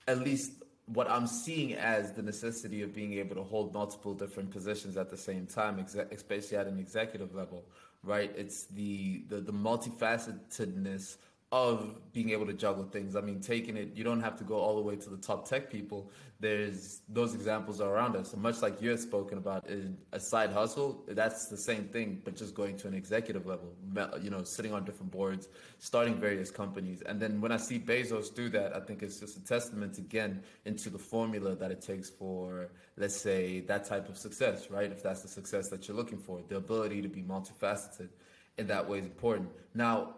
[0.06, 0.61] at least
[0.94, 5.10] what I'm seeing as the necessity of being able to hold multiple different positions at
[5.10, 7.64] the same time, especially at an executive level,
[8.02, 8.32] right?
[8.36, 11.16] It's the the, the multifacetedness
[11.52, 13.14] of being able to juggle things.
[13.14, 15.46] I mean, taking it, you don't have to go all the way to the top
[15.46, 16.10] tech people.
[16.40, 18.32] There's those examples are around us.
[18.32, 19.68] And much like you had spoken about
[20.12, 23.74] a side hustle, that's the same thing, but just going to an executive level,
[24.22, 27.02] you know, sitting on different boards, starting various companies.
[27.02, 30.42] And then when I see Bezos do that, I think it's just a testament again
[30.64, 34.90] into the formula that it takes for, let's say, that type of success, right?
[34.90, 38.08] If that's the success that you're looking for, the ability to be multifaceted
[38.56, 39.50] in that way is important.
[39.74, 40.14] Now,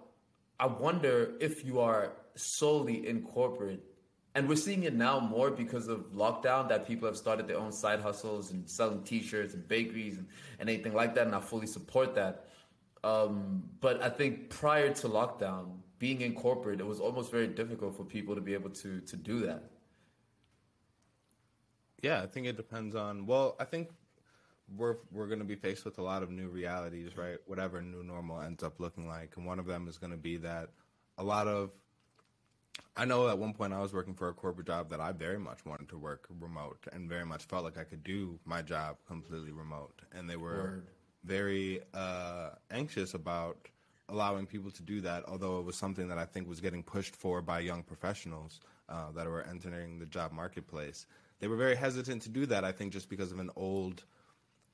[0.59, 3.83] I wonder if you are solely in corporate,
[4.35, 7.73] and we're seeing it now more because of lockdown that people have started their own
[7.73, 10.27] side hustles and selling T-shirts and bakeries and,
[10.59, 12.47] and anything like that, and I fully support that.
[13.03, 17.97] Um, but I think prior to lockdown, being in corporate, it was almost very difficult
[17.97, 19.71] for people to be able to to do that.
[22.03, 23.27] Yeah, I think it depends on.
[23.27, 23.89] Well, I think
[24.77, 27.37] we're we're going to be faced with a lot of new realities, right?
[27.47, 30.37] Whatever new normal ends up looking like, and one of them is going to be
[30.39, 30.71] that
[31.19, 31.71] a lot of
[32.97, 35.39] I know at one point I was working for a corporate job that I very
[35.39, 38.97] much wanted to work remote and very much felt like I could do my job
[39.07, 40.87] completely remote, and they were Word.
[41.25, 43.69] very uh, anxious about
[44.09, 45.25] allowing people to do that.
[45.29, 49.11] Although it was something that I think was getting pushed for by young professionals uh,
[49.13, 51.07] that were entering the job marketplace,
[51.41, 52.65] they were very hesitant to do that.
[52.65, 54.05] I think just because of an old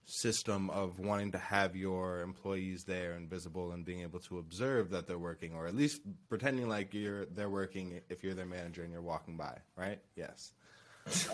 [0.07, 4.91] system of wanting to have your employees there and visible and being able to observe
[4.91, 8.83] that they're working or at least pretending like you're they're working if you're their manager
[8.83, 10.01] and you're walking by right?
[10.17, 10.53] Yes.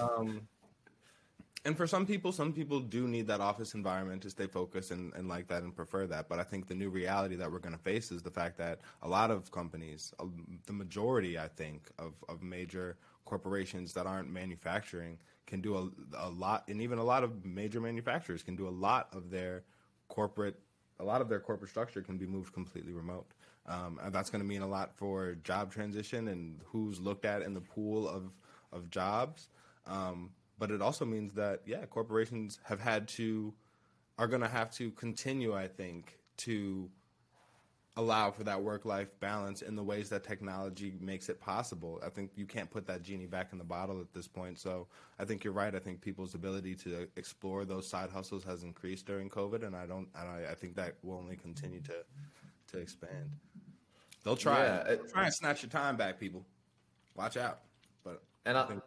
[0.00, 0.46] Um,
[1.66, 5.12] and for some people some people do need that office environment to stay focused and,
[5.14, 7.76] and like that and prefer that but i think the new reality that we're going
[7.76, 10.14] to face is the fact that a lot of companies
[10.66, 16.30] the majority i think of, of major corporations that aren't manufacturing can do a, a
[16.30, 19.64] lot, and even a lot of major manufacturers can do a lot of their
[20.08, 20.58] corporate,
[21.00, 23.26] a lot of their corporate structure can be moved completely remote.
[23.66, 27.42] Um, and that's going to mean a lot for job transition and who's looked at
[27.42, 28.32] in the pool of
[28.72, 29.48] of jobs.
[29.86, 33.52] Um, but it also means that yeah, corporations have had to
[34.18, 36.88] are going to have to continue, I think, to
[37.98, 42.00] allow for that work life balance in the ways that technology makes it possible.
[42.04, 44.58] I think you can't put that genie back in the bottle at this point.
[44.58, 44.86] So
[45.18, 45.74] I think you're right.
[45.74, 49.86] I think people's ability to explore those side hustles has increased during COVID, and I
[49.86, 50.08] don't.
[50.14, 51.94] I, I think that will only continue to
[52.72, 53.30] to expand.
[54.22, 54.64] They'll try.
[54.64, 56.44] Yeah, it, try and snatch your time back, people.
[57.14, 57.60] Watch out.
[58.04, 58.82] But and I, I, think,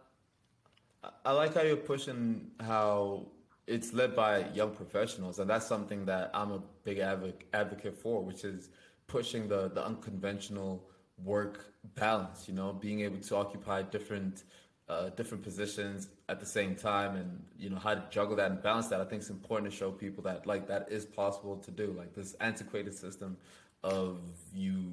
[1.26, 3.28] I like how you're pushing how
[3.68, 8.44] it's led by young professionals, and that's something that I'm a big advocate for, which
[8.44, 8.70] is
[9.08, 10.90] pushing the the unconventional
[11.24, 12.48] work balance.
[12.48, 14.44] You know, being able to occupy different
[14.90, 18.62] uh, different positions at the same time, and you know how to juggle that and
[18.62, 19.00] balance that.
[19.00, 21.94] I think it's important to show people that like that is possible to do.
[21.98, 23.38] Like this antiquated system
[23.84, 24.20] of
[24.54, 24.92] you,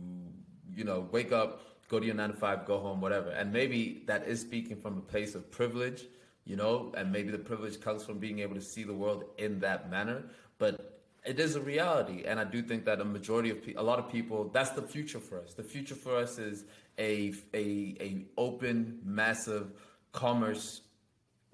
[0.73, 3.31] you know, wake up, go to your nine to five, go home, whatever.
[3.31, 6.05] And maybe that is speaking from a place of privilege,
[6.45, 9.61] you know, and maybe the privilege comes from being able to see the world in
[9.61, 10.25] that manner.
[10.59, 13.83] But it is a reality, and I do think that a majority of pe- a
[13.83, 15.55] lot of people that's the future for us.
[15.55, 16.65] The future for us is
[16.99, 19.73] a a a open, massive
[20.13, 20.83] commerce,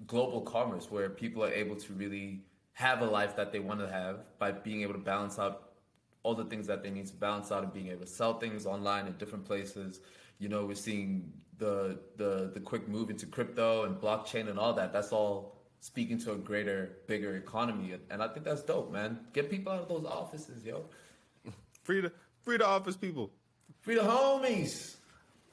[0.05, 2.43] global commerce where people are able to really
[2.73, 5.73] have a life that they want to have by being able to balance out
[6.21, 8.65] all the things that they need to balance out and being able to sell things
[8.65, 9.99] online in different places.
[10.39, 14.73] You know, we're seeing the the the quick move into crypto and blockchain and all
[14.73, 14.91] that.
[14.93, 17.93] That's all speaking to a greater, bigger economy.
[18.09, 19.19] And I think that's dope, man.
[19.33, 20.85] Get people out of those offices, yo.
[21.83, 23.31] Free the free the office people.
[23.81, 24.95] Free the homies.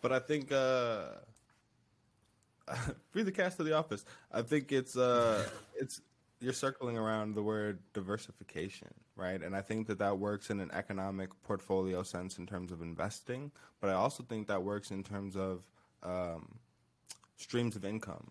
[0.03, 1.07] But I think uh
[3.11, 4.05] free the cast of the office.
[4.33, 6.01] I think it's uh it's
[6.41, 9.43] you're circling around the word diversification, right?
[9.43, 13.53] And I think that that works in an economic portfolio sense in terms of investing,
[13.81, 15.67] but I also think that works in terms of
[16.03, 16.59] um,
[17.37, 18.31] streams of income,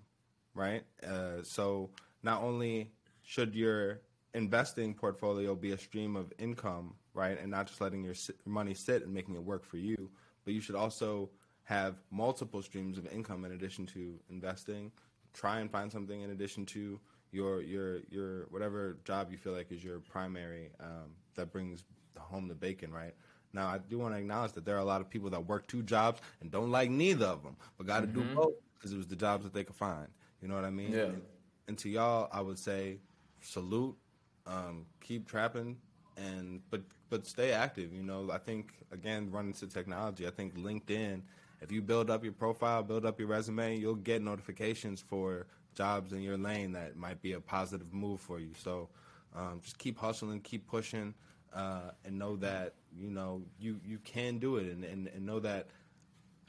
[0.56, 0.84] right?
[1.08, 1.92] Uh, so
[2.24, 2.92] not only
[3.22, 4.02] should your
[4.34, 9.04] investing portfolio be a stream of income, right, and not just letting your money sit
[9.04, 10.10] and making it work for you,
[10.46, 11.30] but you should also
[11.64, 14.92] have multiple streams of income in addition to investing.
[15.34, 17.00] Try and find something in addition to
[17.32, 21.84] your your your whatever job you feel like is your primary um, that brings
[22.18, 23.14] home the bacon, right?
[23.54, 25.68] Now, I do want to acknowledge that there are a lot of people that work
[25.68, 28.30] two jobs and don't like neither of them, but got to mm-hmm.
[28.30, 30.08] do both because it was the jobs that they could find.
[30.42, 30.92] You know what I mean?
[30.92, 31.06] Yeah.
[31.06, 31.22] And,
[31.68, 33.00] and to y'all, I would say
[33.42, 33.98] salute,
[34.46, 35.78] um, keep trapping,
[36.18, 37.94] and but but stay active.
[37.94, 40.28] You know, I think again, running to technology.
[40.28, 41.22] I think LinkedIn.
[41.62, 46.14] If you build up your profile, build up your resume, you'll get notifications for jobs
[46.14, 48.52] in your lane that might be a positive move for you.
[48.62, 48.90] So
[49.36, 51.14] um, just keep hustling, keep pushing,
[51.54, 55.40] uh, and know that you know you you can do it, and, and, and know
[55.40, 55.68] that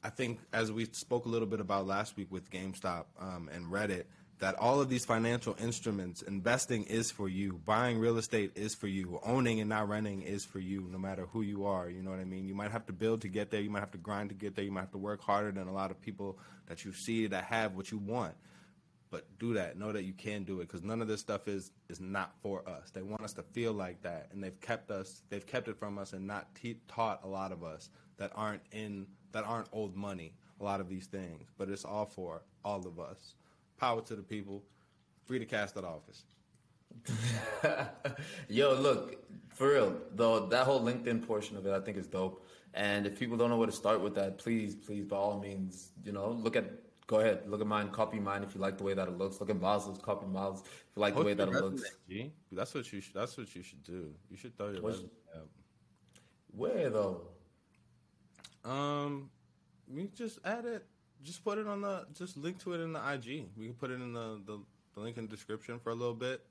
[0.02, 3.66] I think as we spoke a little bit about last week with GameStop um, and
[3.66, 4.04] Reddit,
[4.38, 8.86] that all of these financial instruments, investing is for you, buying real estate is for
[8.86, 11.90] you, owning and not renting is for you, no matter who you are.
[11.90, 12.48] You know what I mean?
[12.48, 14.56] You might have to build to get there, you might have to grind to get
[14.56, 17.26] there, you might have to work harder than a lot of people that you see
[17.26, 18.34] that have what you want.
[19.10, 19.76] But do that.
[19.76, 22.68] Know that you can do it because none of this stuff is is not for
[22.68, 22.90] us.
[22.90, 25.22] They want us to feel like that, and they've kept us.
[25.28, 28.62] They've kept it from us and not te- taught a lot of us that aren't
[28.72, 30.34] in that aren't old money.
[30.60, 33.34] A lot of these things, but it's all for all of us.
[33.78, 34.62] Power to the people.
[35.24, 36.24] Free to cast that office.
[38.48, 39.16] Yo, look,
[39.54, 42.46] for real, though, that whole LinkedIn portion of it, I think is dope.
[42.74, 45.90] And if people don't know where to start with that, please, please, by all means,
[46.04, 46.64] you know, look at,
[47.10, 49.40] go ahead, look at mine, copy mine if you like the way that it looks.
[49.40, 51.82] Look at Miles's, copy Miles if you like the way that it looks.
[52.08, 52.30] G.
[52.52, 53.00] That's what you.
[53.00, 54.14] Should, that's what you should do.
[54.30, 55.48] You should throw your resume up.
[56.56, 57.22] Where though?
[58.64, 59.28] Um,
[59.92, 60.86] we just add it.
[61.24, 62.06] Just put it on the.
[62.16, 63.48] Just link to it in the IG.
[63.58, 64.60] We can put it in the the,
[64.94, 66.46] the link in the description for a little bit.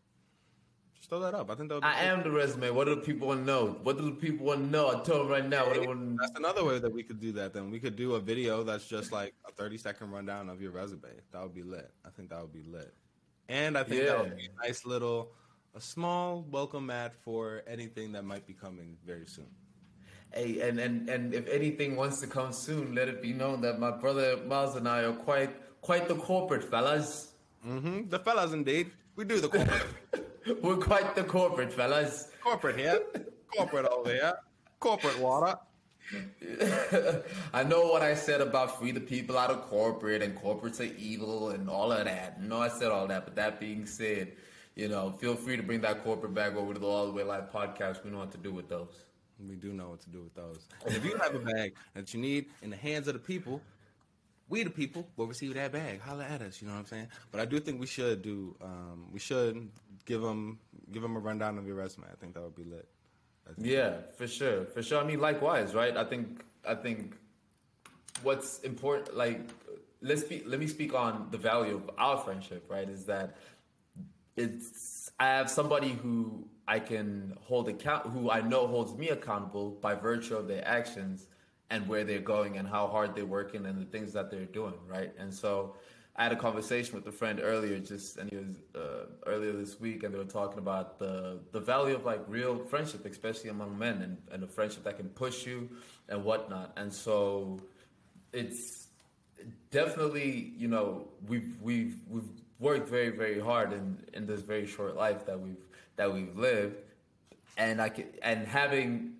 [1.00, 1.50] Just throw that up.
[1.50, 1.84] I think that.
[1.84, 2.08] I cool.
[2.10, 2.70] am the resume.
[2.72, 3.78] What do the people want to know?
[3.84, 4.90] What do the people want to know?
[4.90, 5.66] I tell them right now.
[5.66, 7.54] What want That's another way that we could do that.
[7.54, 10.72] Then we could do a video that's just like a thirty second rundown of your
[10.72, 11.10] resume.
[11.32, 11.90] That would be lit.
[12.06, 12.94] I think that would be lit.
[13.48, 14.08] And I think yeah.
[14.10, 15.32] that would be a nice little
[15.76, 19.48] a small welcome mat for anything that might be coming very soon.
[20.34, 23.80] Hey, and, and, and if anything wants to come soon, let it be known that
[23.80, 27.34] my brother Miles and I are quite quite the corporate fellas.
[27.66, 28.10] Mm-hmm.
[28.10, 28.92] The fellas, indeed.
[29.16, 29.84] We do the corporate.
[30.62, 32.30] We're quite the corporate fellas.
[32.42, 33.02] corporate here.
[33.56, 34.34] Corporate over here.
[34.80, 35.58] Corporate water.
[37.54, 40.96] I know what I said about free the people out of corporate and corporates are
[40.98, 42.42] evil and all of that.
[42.42, 43.26] No, I said all that.
[43.26, 44.34] But that being said,
[44.76, 47.24] you know, feel free to bring that corporate bag over to the All the Way
[47.24, 48.04] Live podcast.
[48.04, 49.06] We know what to do with those.
[49.48, 50.68] We do know what to do with those.
[50.86, 53.62] And if you have a bag that you need in the hands of the people,
[54.50, 56.02] we the people will receive that bag.
[56.02, 56.62] Holla at us.
[56.62, 57.08] You know what I'm saying?
[57.32, 58.56] But I do think we should do.
[58.62, 59.70] Um, we should
[60.06, 60.60] give them
[60.92, 62.08] give them a rundown of your resume.
[62.12, 62.88] I think that would be lit.
[63.58, 65.02] Yeah, for sure, for sure.
[65.02, 65.96] I mean, likewise, right?
[65.96, 67.16] I think I think
[68.24, 69.42] what's important, like
[70.02, 72.90] let's be let me speak on the value of our friendship, right?
[72.90, 73.38] Is that
[74.36, 79.72] it's I have somebody who I can hold account, who I know holds me accountable
[79.72, 81.28] by virtue of their actions
[81.70, 84.74] and where they're going and how hard they're working and the things that they're doing,
[84.88, 85.14] right?
[85.20, 85.76] And so
[86.16, 89.80] I had a conversation with a friend earlier, just and he was uh, earlier this
[89.80, 93.78] week, and they were talking about the the value of like real friendship, especially among
[93.78, 95.70] men, and and a friendship that can push you
[96.10, 96.74] and whatnot.
[96.76, 97.62] And so
[98.34, 98.88] it's
[99.72, 104.98] definitely you know we've we've we've worked very very hard in in this very short
[104.98, 105.64] life that we've
[105.96, 106.76] that we've lived,
[107.56, 109.14] and I can and having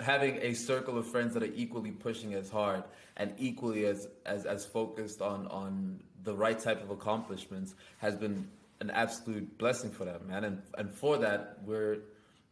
[0.00, 2.84] having a circle of friends that are equally pushing as hard
[3.16, 8.48] and equally as as, as focused on on the right type of accomplishments has been
[8.80, 10.44] an absolute blessing for that man.
[10.44, 11.98] And and for that we're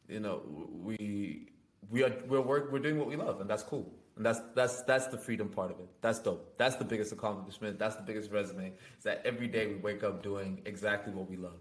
[0.08, 0.42] you know
[0.82, 1.48] we
[1.90, 3.92] we are we're work we're doing what we love and that's cool.
[4.16, 5.88] And that's that's that's the freedom part of it.
[6.00, 6.54] That's dope.
[6.56, 7.78] That's the biggest accomplishment.
[7.78, 11.36] That's the biggest resume is that every day we wake up doing exactly what we
[11.36, 11.58] love.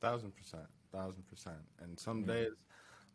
[0.00, 0.66] Thousand percent.
[0.92, 1.56] Thousand percent.
[1.82, 2.30] And some mm-hmm.
[2.30, 2.52] days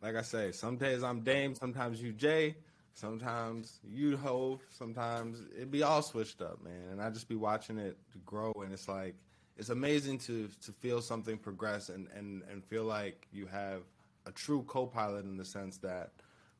[0.02, 2.54] like i say some days i'm dame sometimes you jay
[2.94, 6.88] Sometimes you hope, sometimes it be all switched up, man.
[6.90, 7.96] And I just be watching it
[8.26, 9.14] grow, and it's like
[9.56, 13.82] it's amazing to to feel something progress and and and feel like you have
[14.26, 16.10] a true co-pilot in the sense that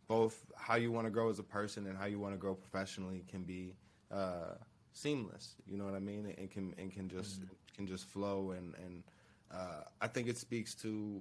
[0.09, 2.55] both how you want to grow as a person and how you want to grow
[2.55, 3.74] professionally can be
[4.11, 4.55] uh,
[4.93, 5.57] seamless.
[5.66, 6.34] You know what I mean?
[6.38, 7.55] And can and can just mm-hmm.
[7.76, 9.03] can just flow and and
[9.53, 11.20] uh, I think it speaks to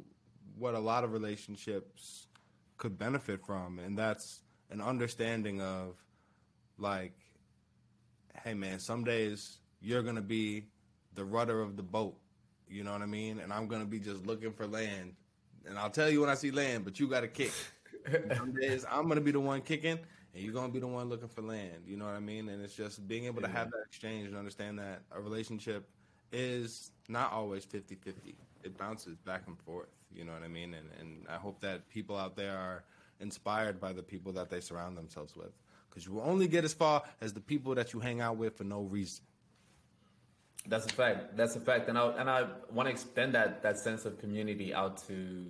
[0.59, 2.27] what a lot of relationships
[2.77, 5.95] could benefit from, and that's an understanding of
[6.77, 7.13] like,
[8.43, 10.65] hey man, some days you're gonna be
[11.15, 12.15] the rudder of the boat.
[12.67, 13.39] You know what I mean?
[13.39, 15.13] And I'm gonna be just looking for land.
[15.65, 17.51] And I'll tell you when I see land, but you gotta kick.
[18.37, 19.99] some days I'm gonna be the one kicking
[20.33, 21.83] and you're gonna be the one looking for land.
[21.85, 22.49] You know what I mean?
[22.49, 25.89] And it's just being able to have that exchange and understand that a relationship
[26.31, 28.35] is not always 50-50.
[28.63, 29.89] It bounces back and forth.
[30.13, 30.73] You know what I mean?
[30.73, 32.83] And and I hope that people out there are
[33.19, 35.51] inspired by the people that they surround themselves with.
[35.89, 38.57] Because you will only get as far as the people that you hang out with
[38.57, 39.23] for no reason.
[40.67, 41.35] That's a fact.
[41.37, 44.73] That's a fact, and I and I want to extend that that sense of community
[44.73, 45.47] out to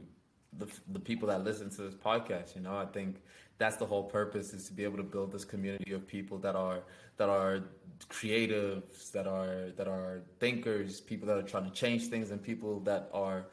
[0.57, 2.55] the the people that listen to this podcast.
[2.55, 3.17] You know, I think
[3.57, 6.55] that's the whole purpose is to be able to build this community of people that
[6.55, 6.79] are
[7.17, 7.61] that are
[8.07, 12.79] creatives, that are that are thinkers, people that are trying to change things, and people
[12.81, 13.47] that are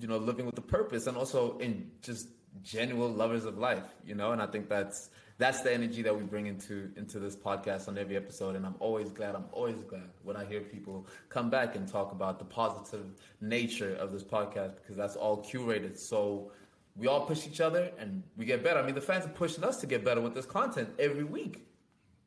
[0.00, 2.28] you know living with a purpose, and also in just
[2.62, 6.24] genuine lovers of life, you know, and I think that's that's the energy that we
[6.24, 8.56] bring into into this podcast on every episode.
[8.56, 12.12] And I'm always glad, I'm always glad when I hear people come back and talk
[12.12, 13.06] about the positive
[13.40, 15.96] nature of this podcast because that's all curated.
[15.96, 16.50] So
[16.96, 18.80] we all push each other and we get better.
[18.80, 21.66] I mean, the fans are pushing us to get better with this content every week.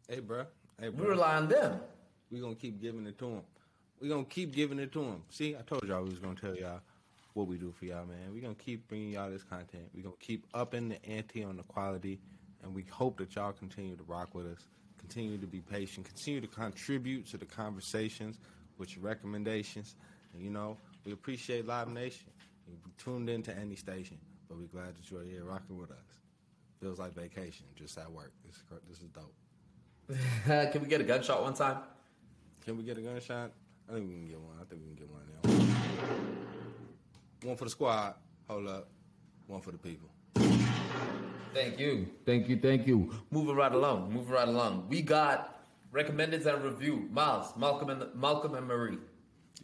[0.07, 0.45] Hey, bro.
[0.81, 1.03] Hey, bro.
[1.03, 1.79] We rely on them.
[2.31, 3.41] We're gonna keep giving it to them.
[4.01, 5.21] We're gonna keep giving it to them.
[5.29, 6.79] See, I told y'all we was gonna tell y'all
[7.35, 8.33] what we do for y'all, man.
[8.33, 9.83] We're gonna keep bringing y'all this content.
[9.93, 12.19] We're gonna keep upping the ante on the quality,
[12.63, 14.65] and we hope that y'all continue to rock with us,
[14.97, 18.39] continue to be patient, continue to contribute to the conversations
[18.79, 19.95] with your recommendations.
[20.33, 22.25] And you know, we appreciate Live Nation.
[22.67, 24.17] You tuned into any station,
[24.49, 25.97] but we're glad that you're here rocking with us.
[26.79, 28.31] Feels like vacation, just at work.
[28.43, 29.35] This is this is dope.
[30.45, 31.79] can we get a gunshot one time?
[32.65, 33.51] Can we get a gunshot?
[33.89, 34.55] I think we can get one.
[34.59, 35.49] I think we can get one now.
[37.47, 38.15] One for the squad.
[38.47, 38.87] Hold up.
[39.47, 40.09] One for the people.
[41.53, 42.07] Thank you.
[42.25, 42.57] Thank you.
[42.57, 43.13] Thank you.
[43.29, 44.13] Moving right along.
[44.13, 44.87] Moving right along.
[44.89, 47.07] We got recommended and review.
[47.11, 48.97] Miles, Malcolm and Malcolm and Marie.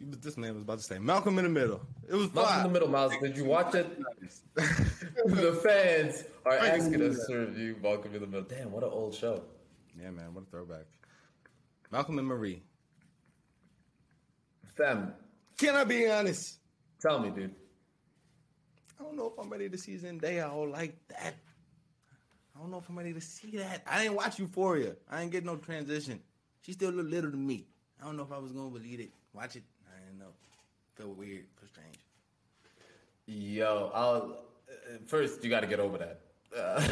[0.00, 1.80] This man was about to say Malcolm in the Middle.
[2.08, 3.12] It was Malcolm in the Middle, Miles.
[3.20, 3.98] Did you watch it?
[4.54, 8.48] the fans are asking us to review Malcolm in the Middle.
[8.48, 9.42] Damn, what an old show.
[10.00, 10.86] Yeah, man, what a throwback.
[11.90, 12.62] Malcolm and Marie.
[14.76, 15.12] Fam.
[15.56, 16.58] Can I be honest?
[17.00, 17.54] Tell me, dude.
[18.98, 21.34] I don't know if I'm ready to see Zendaya all like that.
[22.54, 23.82] I don't know if I'm ready to see that.
[23.86, 24.94] I didn't watch Euphoria.
[25.10, 26.20] I didn't get no transition.
[26.62, 27.66] She still look little to me.
[28.00, 29.10] I don't know if I was gonna believe it.
[29.32, 29.62] Watch it.
[29.86, 30.32] I didn't know.
[30.94, 31.46] Felt weird.
[31.56, 31.98] Felt strange.
[33.26, 34.38] Yo, I'll
[34.68, 36.20] uh, first you got to get over that.
[36.56, 36.82] Uh,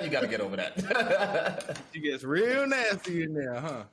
[0.02, 1.78] you got to get over that.
[1.92, 3.84] She gets real nasty in there, huh?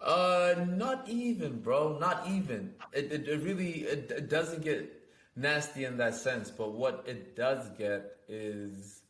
[0.00, 1.98] uh, not even, bro.
[1.98, 2.74] Not even.
[2.92, 4.92] It it, it really it, it doesn't get
[5.34, 6.50] nasty in that sense.
[6.50, 9.02] But what it does get is,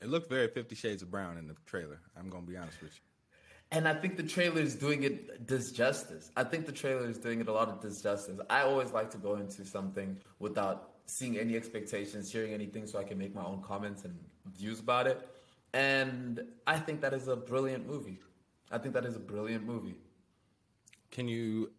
[0.00, 2.00] It looked very Fifty Shades of Brown in the trailer.
[2.16, 3.00] I'm gonna be honest with you.
[3.70, 6.30] and I think the trailer is doing it disjustice.
[6.36, 8.40] I think the trailer is doing it a lot of disjustice.
[8.48, 13.04] I always like to go into something without seeing any expectations, hearing anything, so I
[13.04, 14.14] can make my own comments and
[14.56, 15.28] views about it.
[15.72, 18.18] And I think that is a brilliant movie.
[18.70, 19.96] I think that is a brilliant movie.
[21.10, 21.72] Can you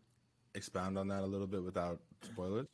[0.56, 2.68] expound on that a little bit without spoilers?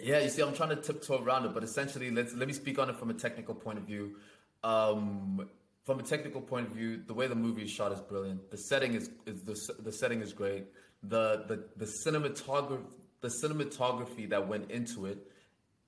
[0.00, 2.78] Yeah, you see, I'm trying to tiptoe around it, but essentially, let's let me speak
[2.78, 4.16] on it from a technical point of view.
[4.64, 5.48] Um,
[5.84, 8.50] from a technical point of view, the way the movie is shot is brilliant.
[8.50, 10.66] The setting is, is the the setting is great.
[11.02, 12.84] The the the cinematography
[13.22, 15.30] the cinematography that went into it,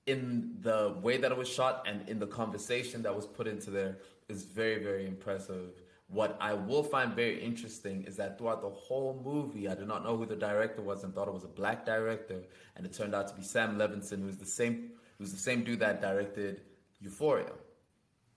[0.05, 3.71] in the way that it was shot, and in the conversation that was put into
[3.71, 3.97] there,
[4.27, 5.71] is very very impressive.
[6.07, 10.03] What I will find very interesting is that throughout the whole movie, I did not
[10.03, 12.43] know who the director was and thought it was a black director,
[12.75, 15.79] and it turned out to be Sam Levinson, who's the same who's the same dude
[15.79, 16.61] that directed
[16.99, 17.51] Euphoria.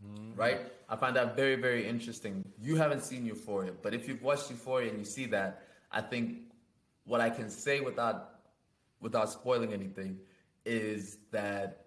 [0.02, 0.34] Hmm.
[0.34, 0.60] Right?
[0.88, 2.44] I find that very, very interesting.
[2.60, 6.38] You haven't seen Euphoria, but if you've watched Euphoria and you see that, I think
[7.04, 8.34] what I can say without
[9.00, 10.18] without spoiling anything
[10.68, 11.86] is that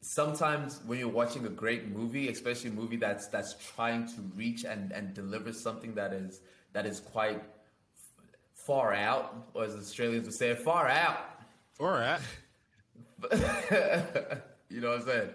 [0.00, 4.64] sometimes when you're watching a great movie, especially a movie that's that's trying to reach
[4.64, 6.40] and and deliver something that is
[6.72, 7.42] that is quite
[8.66, 11.18] far out, or as Australians would say, far out.
[11.78, 12.20] All right.
[14.68, 15.30] you know what I'm saying?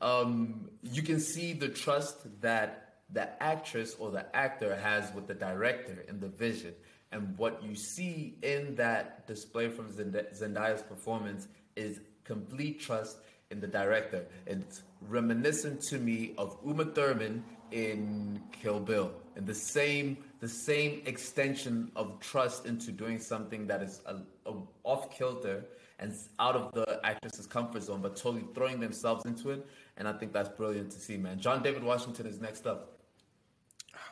[0.00, 2.79] Um, you can see the trust that
[3.12, 6.74] the actress or the actor has with the director and the vision.
[7.12, 13.18] And what you see in that display from Zend- Zendaya's performance is complete trust
[13.50, 14.26] in the director.
[14.46, 21.02] It's reminiscent to me of Uma Thurman in Kill Bill, and the same the same
[21.04, 24.54] extension of trust into doing something that is a, a
[24.84, 25.66] off kilter
[25.98, 29.66] and out of the actress's comfort zone, but totally throwing themselves into it.
[29.98, 31.38] And I think that's brilliant to see, man.
[31.38, 32.99] John David Washington is next up.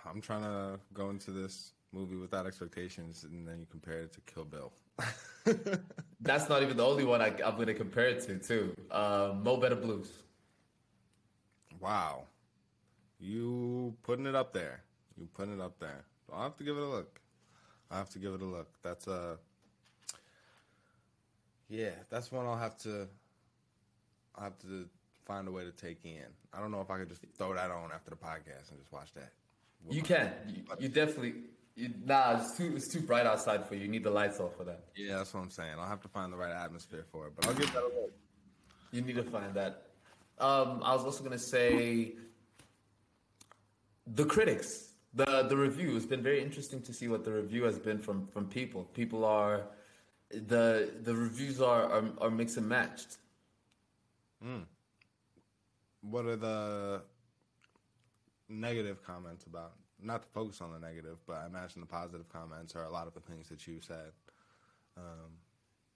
[0.09, 4.21] I'm trying to go into this movie without expectations, and then you compare it to
[4.23, 4.73] Kill Bill.
[6.21, 8.75] That's not even the only one I, I'm going to compare it to, too.
[8.91, 10.11] Uh, Mo Better Blues.
[11.81, 12.25] wow,
[13.19, 14.83] you putting it up there?
[15.17, 16.05] You putting it up there?
[16.33, 17.21] I'll have to give it a look.
[17.91, 18.69] I have to give it a look.
[18.83, 19.39] That's a
[21.69, 21.91] yeah.
[22.11, 23.09] That's one I'll have to.
[24.37, 24.87] I'll have to
[25.27, 26.25] find a way to take in.
[26.53, 28.93] I don't know if I could just throw that on after the podcast and just
[28.93, 29.33] watch that.
[29.91, 30.33] You can.
[30.47, 31.35] You, you definitely.
[31.74, 33.83] You, nah, it's too, it's too bright outside for you.
[33.83, 34.87] You need the lights off for that.
[34.97, 35.74] Yeah, that's what I'm saying.
[35.79, 38.12] I'll have to find the right atmosphere for it, but I'll give that a look.
[38.91, 39.85] You need to find that.
[40.39, 42.14] Um, I was also gonna say
[44.07, 45.97] the critics, the the review.
[45.97, 48.85] It's been very interesting to see what the review has been from from people.
[48.95, 49.64] People are
[50.31, 53.18] the the reviews are are, are mixed and matched.
[54.43, 54.61] Hmm.
[56.01, 57.03] What are the
[58.49, 59.73] negative comments about?
[60.01, 63.07] Not to focus on the negative, but I imagine the positive comments are a lot
[63.07, 64.13] of the things that you said.
[64.97, 65.33] Um,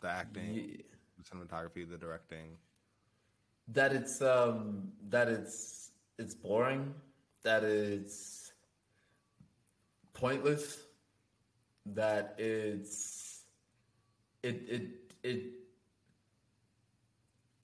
[0.01, 0.85] the acting, Ye-
[1.19, 2.57] the cinematography, the directing.
[3.69, 6.95] That it's um that it's it's boring.
[7.45, 8.53] That it's
[10.15, 10.79] pointless.
[11.87, 13.43] That it's
[14.43, 14.83] it it
[15.23, 15.43] it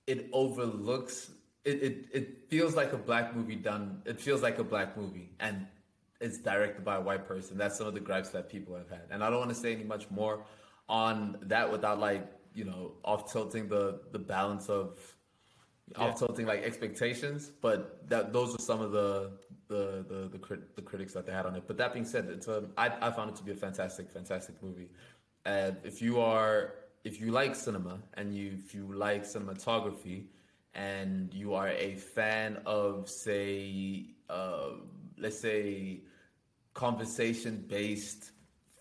[0.06, 1.30] it overlooks
[1.68, 5.30] it, it it feels like a black movie done it feels like a black movie
[5.40, 5.66] and
[6.20, 7.56] it's directed by a white person.
[7.56, 9.06] That's some of the gripes that people have had.
[9.10, 10.44] And i don't want to say any much more
[10.88, 14.98] on that without like you know off tilting the the balance of
[15.96, 19.30] off tilting like expectations but that those are some of the
[19.68, 21.64] the the the, crit, the critics that they had on it.
[21.66, 24.62] But that being said it's a I, I found it to be a fantastic fantastic
[24.62, 24.88] movie.
[25.44, 30.24] And if you are if you like cinema and you if you like cinematography
[30.74, 34.70] and you are a fan of say uh,
[35.18, 36.00] let's say
[36.74, 38.30] conversation based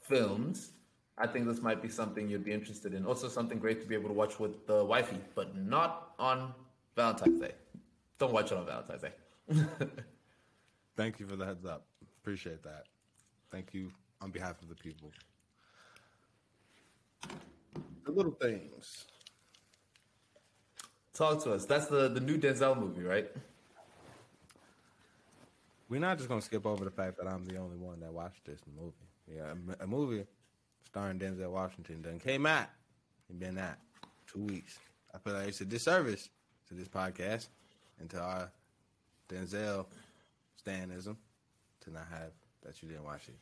[0.02, 0.72] films
[1.18, 3.96] i think this might be something you'd be interested in also something great to be
[3.96, 6.54] able to watch with the wifey but not on
[6.96, 7.54] valentine's day
[8.20, 9.14] don't watch it on valentine's day
[10.98, 11.86] Thank you for the heads up.
[12.22, 12.86] Appreciate that.
[13.52, 15.12] Thank you on behalf of the people.
[18.04, 19.06] The little things.
[21.18, 21.66] Talk to us.
[21.66, 23.28] That's the the new Denzel movie, right?
[25.90, 28.46] We're not just gonna skip over the fact that I'm the only one that watched
[28.46, 28.94] this movie.
[29.28, 30.26] Yeah, a, a movie
[30.86, 32.68] starring Denzel Washington done came out.
[33.30, 33.78] It been out
[34.28, 34.78] two weeks.
[35.14, 36.30] I feel like it's a disservice
[36.68, 37.48] to this podcast
[38.00, 38.52] and to our
[39.28, 39.88] Denzel
[40.64, 41.16] stanism
[41.82, 42.32] to not have
[42.64, 43.36] that you didn't watch it.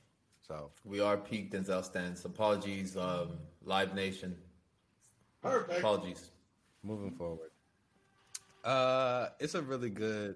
[0.47, 2.23] So We are peak Denzel stands.
[2.23, 3.31] Apologies, um,
[3.63, 4.35] Live Nation.
[5.41, 5.79] Perfect.
[5.79, 6.29] Apologies.
[6.83, 7.49] moving forward,
[8.65, 10.35] uh, it's a really good.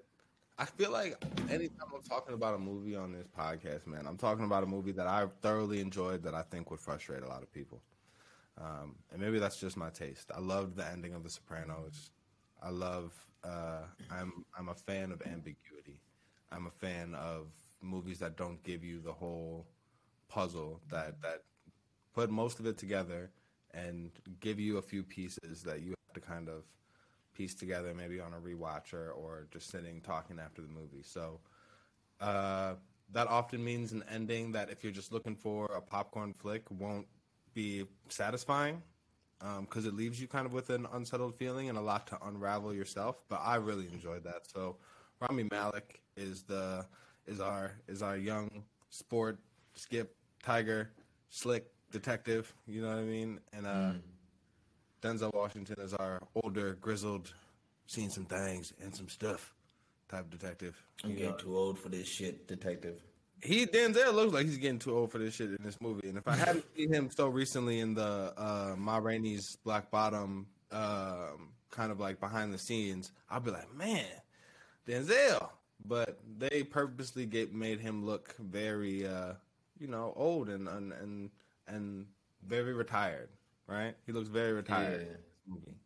[0.58, 1.16] I feel like
[1.50, 4.92] anytime I'm talking about a movie on this podcast, man, I'm talking about a movie
[4.92, 7.80] that I thoroughly enjoyed that I think would frustrate a lot of people.
[8.60, 10.30] Um, and maybe that's just my taste.
[10.36, 12.10] I loved the ending of The Sopranos.
[12.62, 13.14] I love.
[13.44, 16.00] Uh, I'm I'm a fan of ambiguity.
[16.52, 17.48] I'm a fan of
[17.82, 19.66] movies that don't give you the whole
[20.28, 21.42] puzzle that that
[22.14, 23.30] put most of it together
[23.72, 24.10] and
[24.40, 26.64] give you a few pieces that you have to kind of
[27.40, 31.02] piece together maybe on a rewatch or, or just sitting talking after the movie.
[31.02, 31.40] So
[32.20, 32.74] uh,
[33.12, 37.06] that often means an ending that if you're just looking for a popcorn flick won't
[37.54, 38.82] be satisfying
[39.62, 42.74] because it leaves you kind of with an unsettled feeling and a lot to unravel
[42.74, 43.22] yourself.
[43.30, 44.42] But I really enjoyed that.
[44.54, 44.76] So
[45.22, 46.84] Rami Malek is the
[47.26, 48.50] is our is our young
[48.90, 49.38] sport
[49.74, 50.90] skip tiger
[51.30, 52.52] slick detective.
[52.66, 53.40] You know what I mean?
[53.54, 53.92] And uh,
[55.02, 57.32] Denzel Washington is our older grizzled,
[57.86, 59.52] seen some things and some stuff
[60.08, 60.80] type detective.
[61.04, 63.00] I'm You getting know, too old for this shit, detective.
[63.42, 66.08] he Denzel looks like he's getting too old for this shit in this movie.
[66.08, 70.46] And if I hadn't seen him so recently in the uh Ma Rainey's Black Bottom
[70.72, 74.04] um kind of like behind the scenes, I'd be like, man,
[74.86, 75.48] Denzel.
[75.86, 79.32] But they purposely get made him look very uh
[79.78, 81.30] you know, old and and and,
[81.66, 82.06] and
[82.46, 83.30] very retired,
[83.70, 83.94] right?
[84.06, 85.06] He looks very retired Yeah.
[85.06, 85.76] in this movie.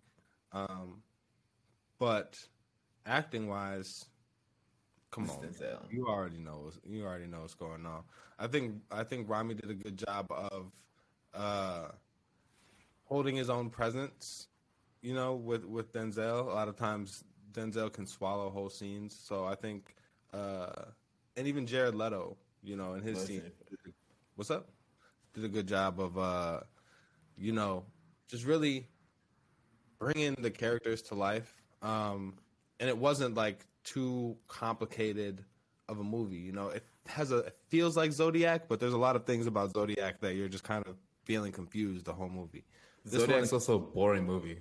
[0.52, 1.02] Um
[1.98, 2.38] but
[3.06, 4.06] acting wise,
[5.10, 5.36] come on.
[5.42, 5.92] Denzel.
[5.92, 6.58] You already know.
[6.64, 8.02] what's- You already know what's going on.
[8.38, 8.82] I think.
[8.90, 10.72] I think Rami did a good job of
[11.34, 11.88] uh,
[13.04, 14.48] holding his own presence.
[15.02, 19.14] You know, with with Denzel, a lot of times Denzel can swallow whole scenes.
[19.14, 19.94] So I think,
[20.32, 20.86] uh,
[21.36, 23.52] and even Jared Leto, you know, in his Bless scene,
[24.34, 24.68] what's up?
[25.34, 26.60] Did a good job of, uh,
[27.38, 27.84] you know,
[28.28, 28.88] just really
[29.98, 31.54] bringing the characters to life.
[31.82, 32.34] Um,
[32.80, 35.44] and it wasn't like too complicated
[35.88, 36.36] of a movie.
[36.36, 39.46] You know, it has a it feels like Zodiac, but there's a lot of things
[39.46, 42.64] about Zodiac that you're just kind of feeling confused the whole movie.
[43.04, 44.58] This Zodiac's one- also a boring movie.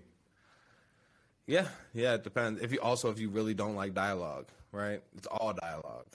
[1.47, 2.61] yeah, yeah, it depends.
[2.61, 5.01] If you also if you really don't like dialogue, right?
[5.17, 6.07] It's all dialogue.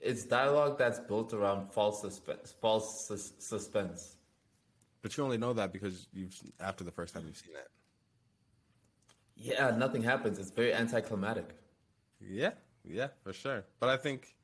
[0.00, 2.54] It's dialogue that's built around false suspense.
[2.60, 4.16] False sus- suspense.
[5.04, 7.68] But you only know that because you've after the first time you've seen it.
[9.36, 10.38] Yeah, nothing happens.
[10.38, 11.50] It's very anticlimactic.
[12.26, 12.52] Yeah,
[12.88, 13.66] yeah, for sure.
[13.80, 14.34] But I think,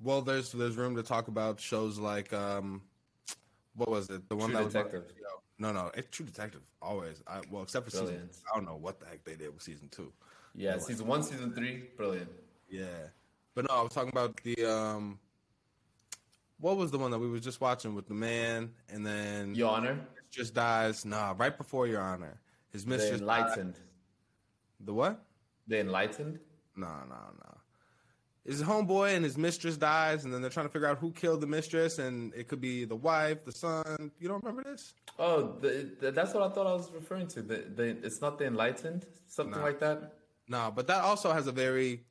[0.00, 2.82] well, there's there's room to talk about shows like um,
[3.74, 4.28] what was it?
[4.28, 5.12] The one True that was on Detective.
[5.16, 5.40] HBO.
[5.58, 7.20] No, no, it's True Detective always.
[7.26, 8.32] I, well, except for Brilliant.
[8.32, 8.44] season.
[8.48, 10.12] I don't know what the heck they did with season two.
[10.54, 12.30] Yeah, season one, season three, brilliant.
[12.68, 13.08] Yeah,
[13.56, 15.18] but no, I was talking about the um,
[16.60, 19.70] what was the one that we was just watching with the man, and then Your
[19.70, 19.98] Honor,
[20.30, 21.04] just dies.
[21.04, 22.40] Nah, right before Your Honor,
[22.72, 23.20] his the mistress.
[23.20, 23.38] died.
[23.40, 23.74] enlightened.
[24.80, 25.22] The what?
[25.66, 26.38] The enlightened.
[26.76, 27.56] No, no, no.
[28.46, 31.42] His homeboy and his mistress dies, and then they're trying to figure out who killed
[31.42, 34.10] the mistress, and it could be the wife, the son.
[34.18, 34.94] You don't remember this?
[35.18, 37.42] Oh, the, the, that's what I thought I was referring to.
[37.42, 39.64] The, the it's not the enlightened, something Nah.
[39.66, 40.14] like that.
[40.48, 42.02] No, but that also has a very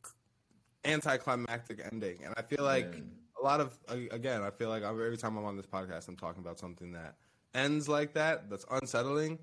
[0.85, 3.11] anticlimactic ending, and I feel like Man.
[3.39, 3.77] A lot of
[4.11, 7.15] again, I feel like every time I'm on this podcast, I'm talking about something that
[7.53, 9.39] ends like that, that's unsettling,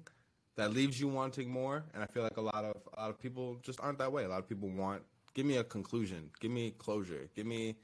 [0.56, 3.20] that leaves you wanting more, and I feel like a lot of a lot of
[3.20, 4.24] people just aren't that way.
[4.24, 5.02] A lot of people want
[5.34, 7.76] give me a conclusion, give me closure, give me,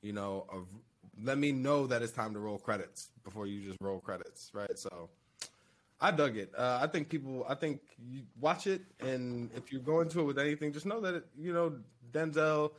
[0.00, 0.58] you know, a,
[1.22, 4.78] let me know that it's time to roll credits before you just roll credits, right?
[4.78, 5.10] So.
[6.00, 6.52] I dug it.
[6.58, 7.46] Uh, I think people.
[7.48, 11.00] I think you watch it, and if you go into it with anything, just know
[11.00, 11.78] that it, you know
[12.12, 12.72] Denzel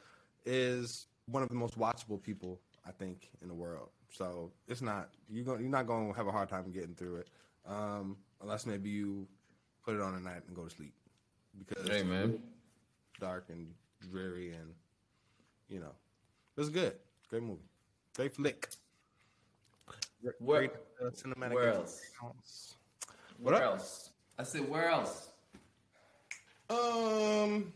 [0.45, 3.89] is one of the most watchable people I think in the world.
[4.11, 5.61] So it's not you're going.
[5.61, 7.27] You're not going to have a hard time getting through it,
[7.65, 9.27] um, unless maybe you
[9.83, 10.93] put it on at night and go to sleep
[11.57, 12.31] because Hey, man.
[12.31, 13.67] it's dark and
[14.09, 14.73] dreary, and
[15.67, 15.91] you know
[16.57, 16.93] it's good.
[17.29, 17.61] Great movie.
[18.15, 18.69] Great flick.
[20.21, 20.71] Great, Where- great,
[21.01, 22.01] uh, cinematic where else?
[23.39, 23.61] What where up?
[23.63, 24.09] else?
[24.39, 25.29] I said, where else?
[26.69, 27.71] Um,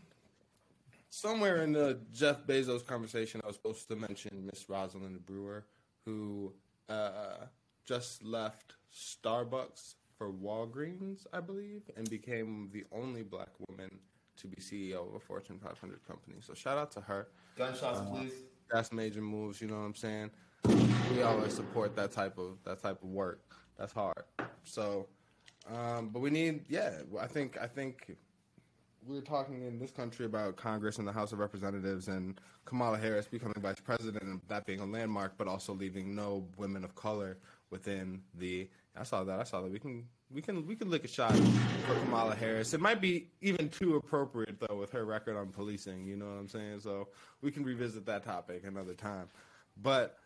[1.10, 5.66] somewhere in the Jeff Bezos conversation, I was supposed to mention Miss Rosalind Brewer,
[6.06, 6.54] who
[6.88, 7.46] uh,
[7.84, 13.90] just left Starbucks for Walgreens, I believe, and became the only black woman
[14.38, 16.36] to be CEO of a Fortune 500 company.
[16.40, 17.28] So shout out to her.
[17.56, 18.32] Gunshots, please.
[18.70, 19.60] That's major moves.
[19.60, 20.30] You know what I'm saying?
[21.12, 23.42] We always support that type of that type of work.
[23.76, 24.24] That's hard.
[24.62, 25.08] So,
[25.68, 26.98] um, but we need, yeah.
[27.18, 28.16] I think I think
[29.06, 32.98] we were talking in this country about Congress and the House of Representatives and Kamala
[32.98, 36.94] Harris becoming vice president and that being a landmark, but also leaving no women of
[36.94, 37.38] color
[37.70, 38.68] within the.
[38.96, 39.40] I saw that.
[39.40, 39.70] I saw that.
[39.70, 42.74] We can we can we can lick a shot for Kamala Harris.
[42.74, 46.04] It might be even too appropriate though with her record on policing.
[46.04, 46.80] You know what I'm saying?
[46.80, 47.08] So
[47.40, 49.28] we can revisit that topic another time.
[49.82, 50.18] But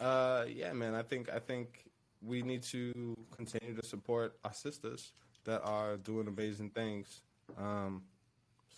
[0.00, 1.84] uh, yeah, man, I think I think
[2.22, 5.12] we need to continue to support our sisters
[5.44, 7.22] that are doing amazing things.
[7.58, 8.02] Um,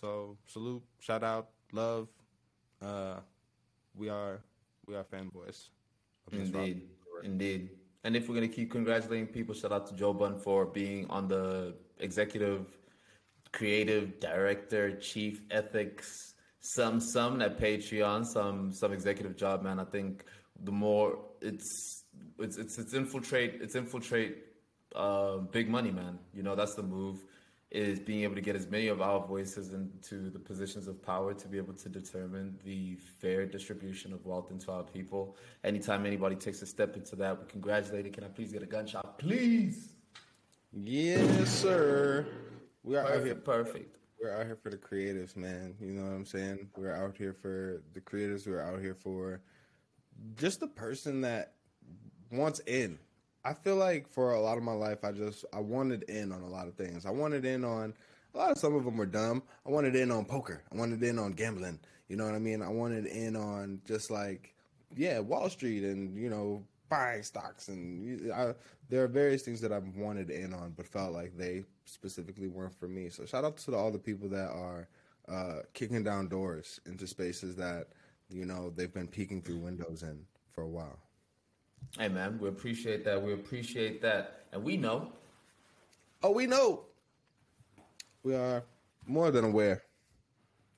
[0.05, 2.07] so salute, shout out, love.
[2.79, 3.17] Uh,
[3.95, 4.43] we are
[4.85, 5.69] we are fanboys.
[6.31, 6.83] Indeed,
[7.23, 7.69] indeed.
[8.03, 11.27] And if we're gonna keep congratulating people, shout out to Joe Budden for being on
[11.27, 12.67] the executive,
[13.51, 19.79] creative director, chief ethics, some some at Patreon, some some executive job, man.
[19.79, 20.23] I think
[20.63, 22.03] the more it's
[22.37, 24.37] it's it's it's infiltrate it's infiltrate
[24.95, 26.19] uh, big money, man.
[26.31, 27.25] You know that's the move
[27.75, 31.33] is being able to get as many of our voices into the positions of power
[31.33, 35.35] to be able to determine the fair distribution of wealth into our people.
[35.65, 38.13] Anytime anybody takes a step into that, we congratulate it.
[38.13, 39.89] Can I please get a gunshot, please?
[40.71, 42.25] Yes, sir.
[42.83, 43.35] We are perfect, out here.
[43.35, 43.97] Perfect.
[44.21, 45.75] We're out here for the creatives, man.
[45.81, 46.69] You know what I'm saying?
[46.77, 48.47] We're out here for the creators.
[48.47, 49.41] We're out here for
[50.35, 51.55] just the person that
[52.31, 52.99] wants in.
[53.45, 56.41] I feel like for a lot of my life, I just I wanted in on
[56.41, 57.05] a lot of things.
[57.05, 57.93] I wanted in on
[58.33, 59.43] a lot of some of them were dumb.
[59.65, 60.63] I wanted in on poker.
[60.73, 61.79] I wanted in on gambling.
[62.09, 62.63] You know what I mean?
[62.63, 64.55] I wanted in on just like
[64.95, 68.53] yeah, Wall Street and you know buying stocks and I,
[68.89, 72.77] there are various things that I've wanted in on, but felt like they specifically weren't
[72.79, 73.09] for me.
[73.09, 74.87] So shout out to all the people that are
[75.27, 77.89] uh, kicking down doors into spaces that
[78.29, 80.97] you know they've been peeking through windows in for a while.
[81.97, 83.21] Hey man, we appreciate that.
[83.21, 85.13] We appreciate that, and we know.
[86.21, 86.81] Oh, we know.
[88.23, 88.63] We are
[89.05, 89.83] more than aware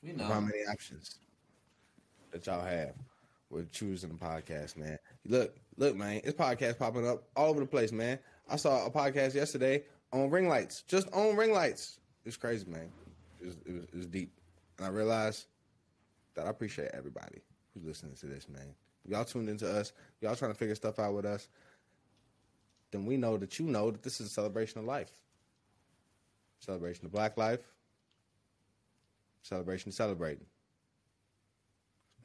[0.04, 1.16] We of how many options
[2.32, 2.94] that y'all have
[3.50, 5.00] with choosing a podcast, man.
[5.26, 8.20] Look, look, man, it's podcast popping up all over the place, man.
[8.50, 12.00] I saw a podcast yesterday on ring lights, just on ring lights.
[12.26, 12.92] It's crazy, man.
[13.42, 14.32] It was, it was, it was deep,
[14.78, 15.48] and I realized
[16.36, 17.42] that I appreciate everybody
[17.74, 18.76] who's listening to this, man.
[19.08, 19.94] Y'all tuned into us.
[20.22, 21.48] Y'all trying to figure stuff out with us.
[22.92, 25.12] Then we know that you know that this is a celebration of life.
[26.60, 27.62] Celebration of black life.
[29.42, 30.46] Celebration of celebrating.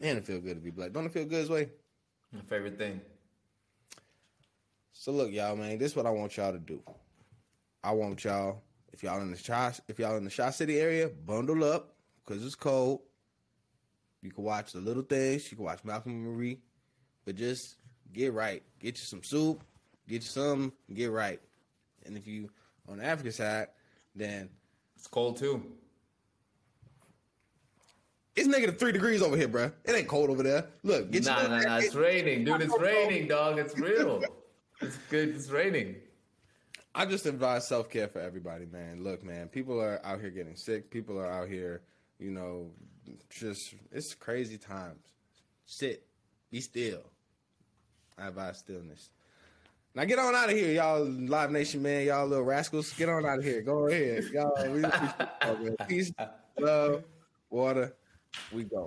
[0.00, 0.92] Man, it feel good to be black.
[0.92, 1.68] Don't it feel good, this way?
[2.32, 3.00] My favorite thing.
[4.92, 6.82] So look, y'all, man, this is what I want y'all to do.
[7.84, 8.62] I want y'all,
[8.92, 12.44] if y'all in the Chi, if y'all in the Shaw City area, bundle up because
[12.44, 13.00] it's cold.
[14.22, 15.50] You can watch the little things.
[15.50, 16.60] You can watch Malcolm and Marie,
[17.24, 17.76] but just
[18.12, 18.62] get right.
[18.80, 19.62] Get you some soup.
[20.08, 20.72] Get you some.
[20.92, 21.40] Get right.
[22.04, 22.50] And if you
[22.88, 23.68] on the African side,
[24.14, 24.48] then
[24.96, 25.62] It's cold too.
[28.34, 29.70] it's negative three degrees over here, bro.
[29.84, 30.66] It ain't cold over there.
[30.82, 31.76] Look, get Nah, nah, nah.
[31.78, 32.62] It's raining, dude.
[32.62, 33.58] It's raining, dog.
[33.58, 34.22] It's real.
[34.80, 35.28] It's good.
[35.36, 35.96] It's raining.
[36.94, 39.02] I just advise self care for everybody, man.
[39.02, 40.90] Look, man, people are out here getting sick.
[40.90, 41.82] People are out here,
[42.18, 42.70] you know,
[43.30, 44.98] just it's crazy times.
[45.64, 46.04] Sit,
[46.52, 47.02] be still.
[48.16, 49.08] I advise stillness.
[49.94, 52.06] Now get on out of here, y'all, Live Nation, man.
[52.06, 53.62] Y'all little rascals, get on out of here.
[53.62, 54.70] Go ahead, y'all.
[54.70, 54.84] We.
[55.88, 56.12] Peace,
[56.58, 57.04] love,
[57.50, 57.94] water.
[58.52, 58.86] We go.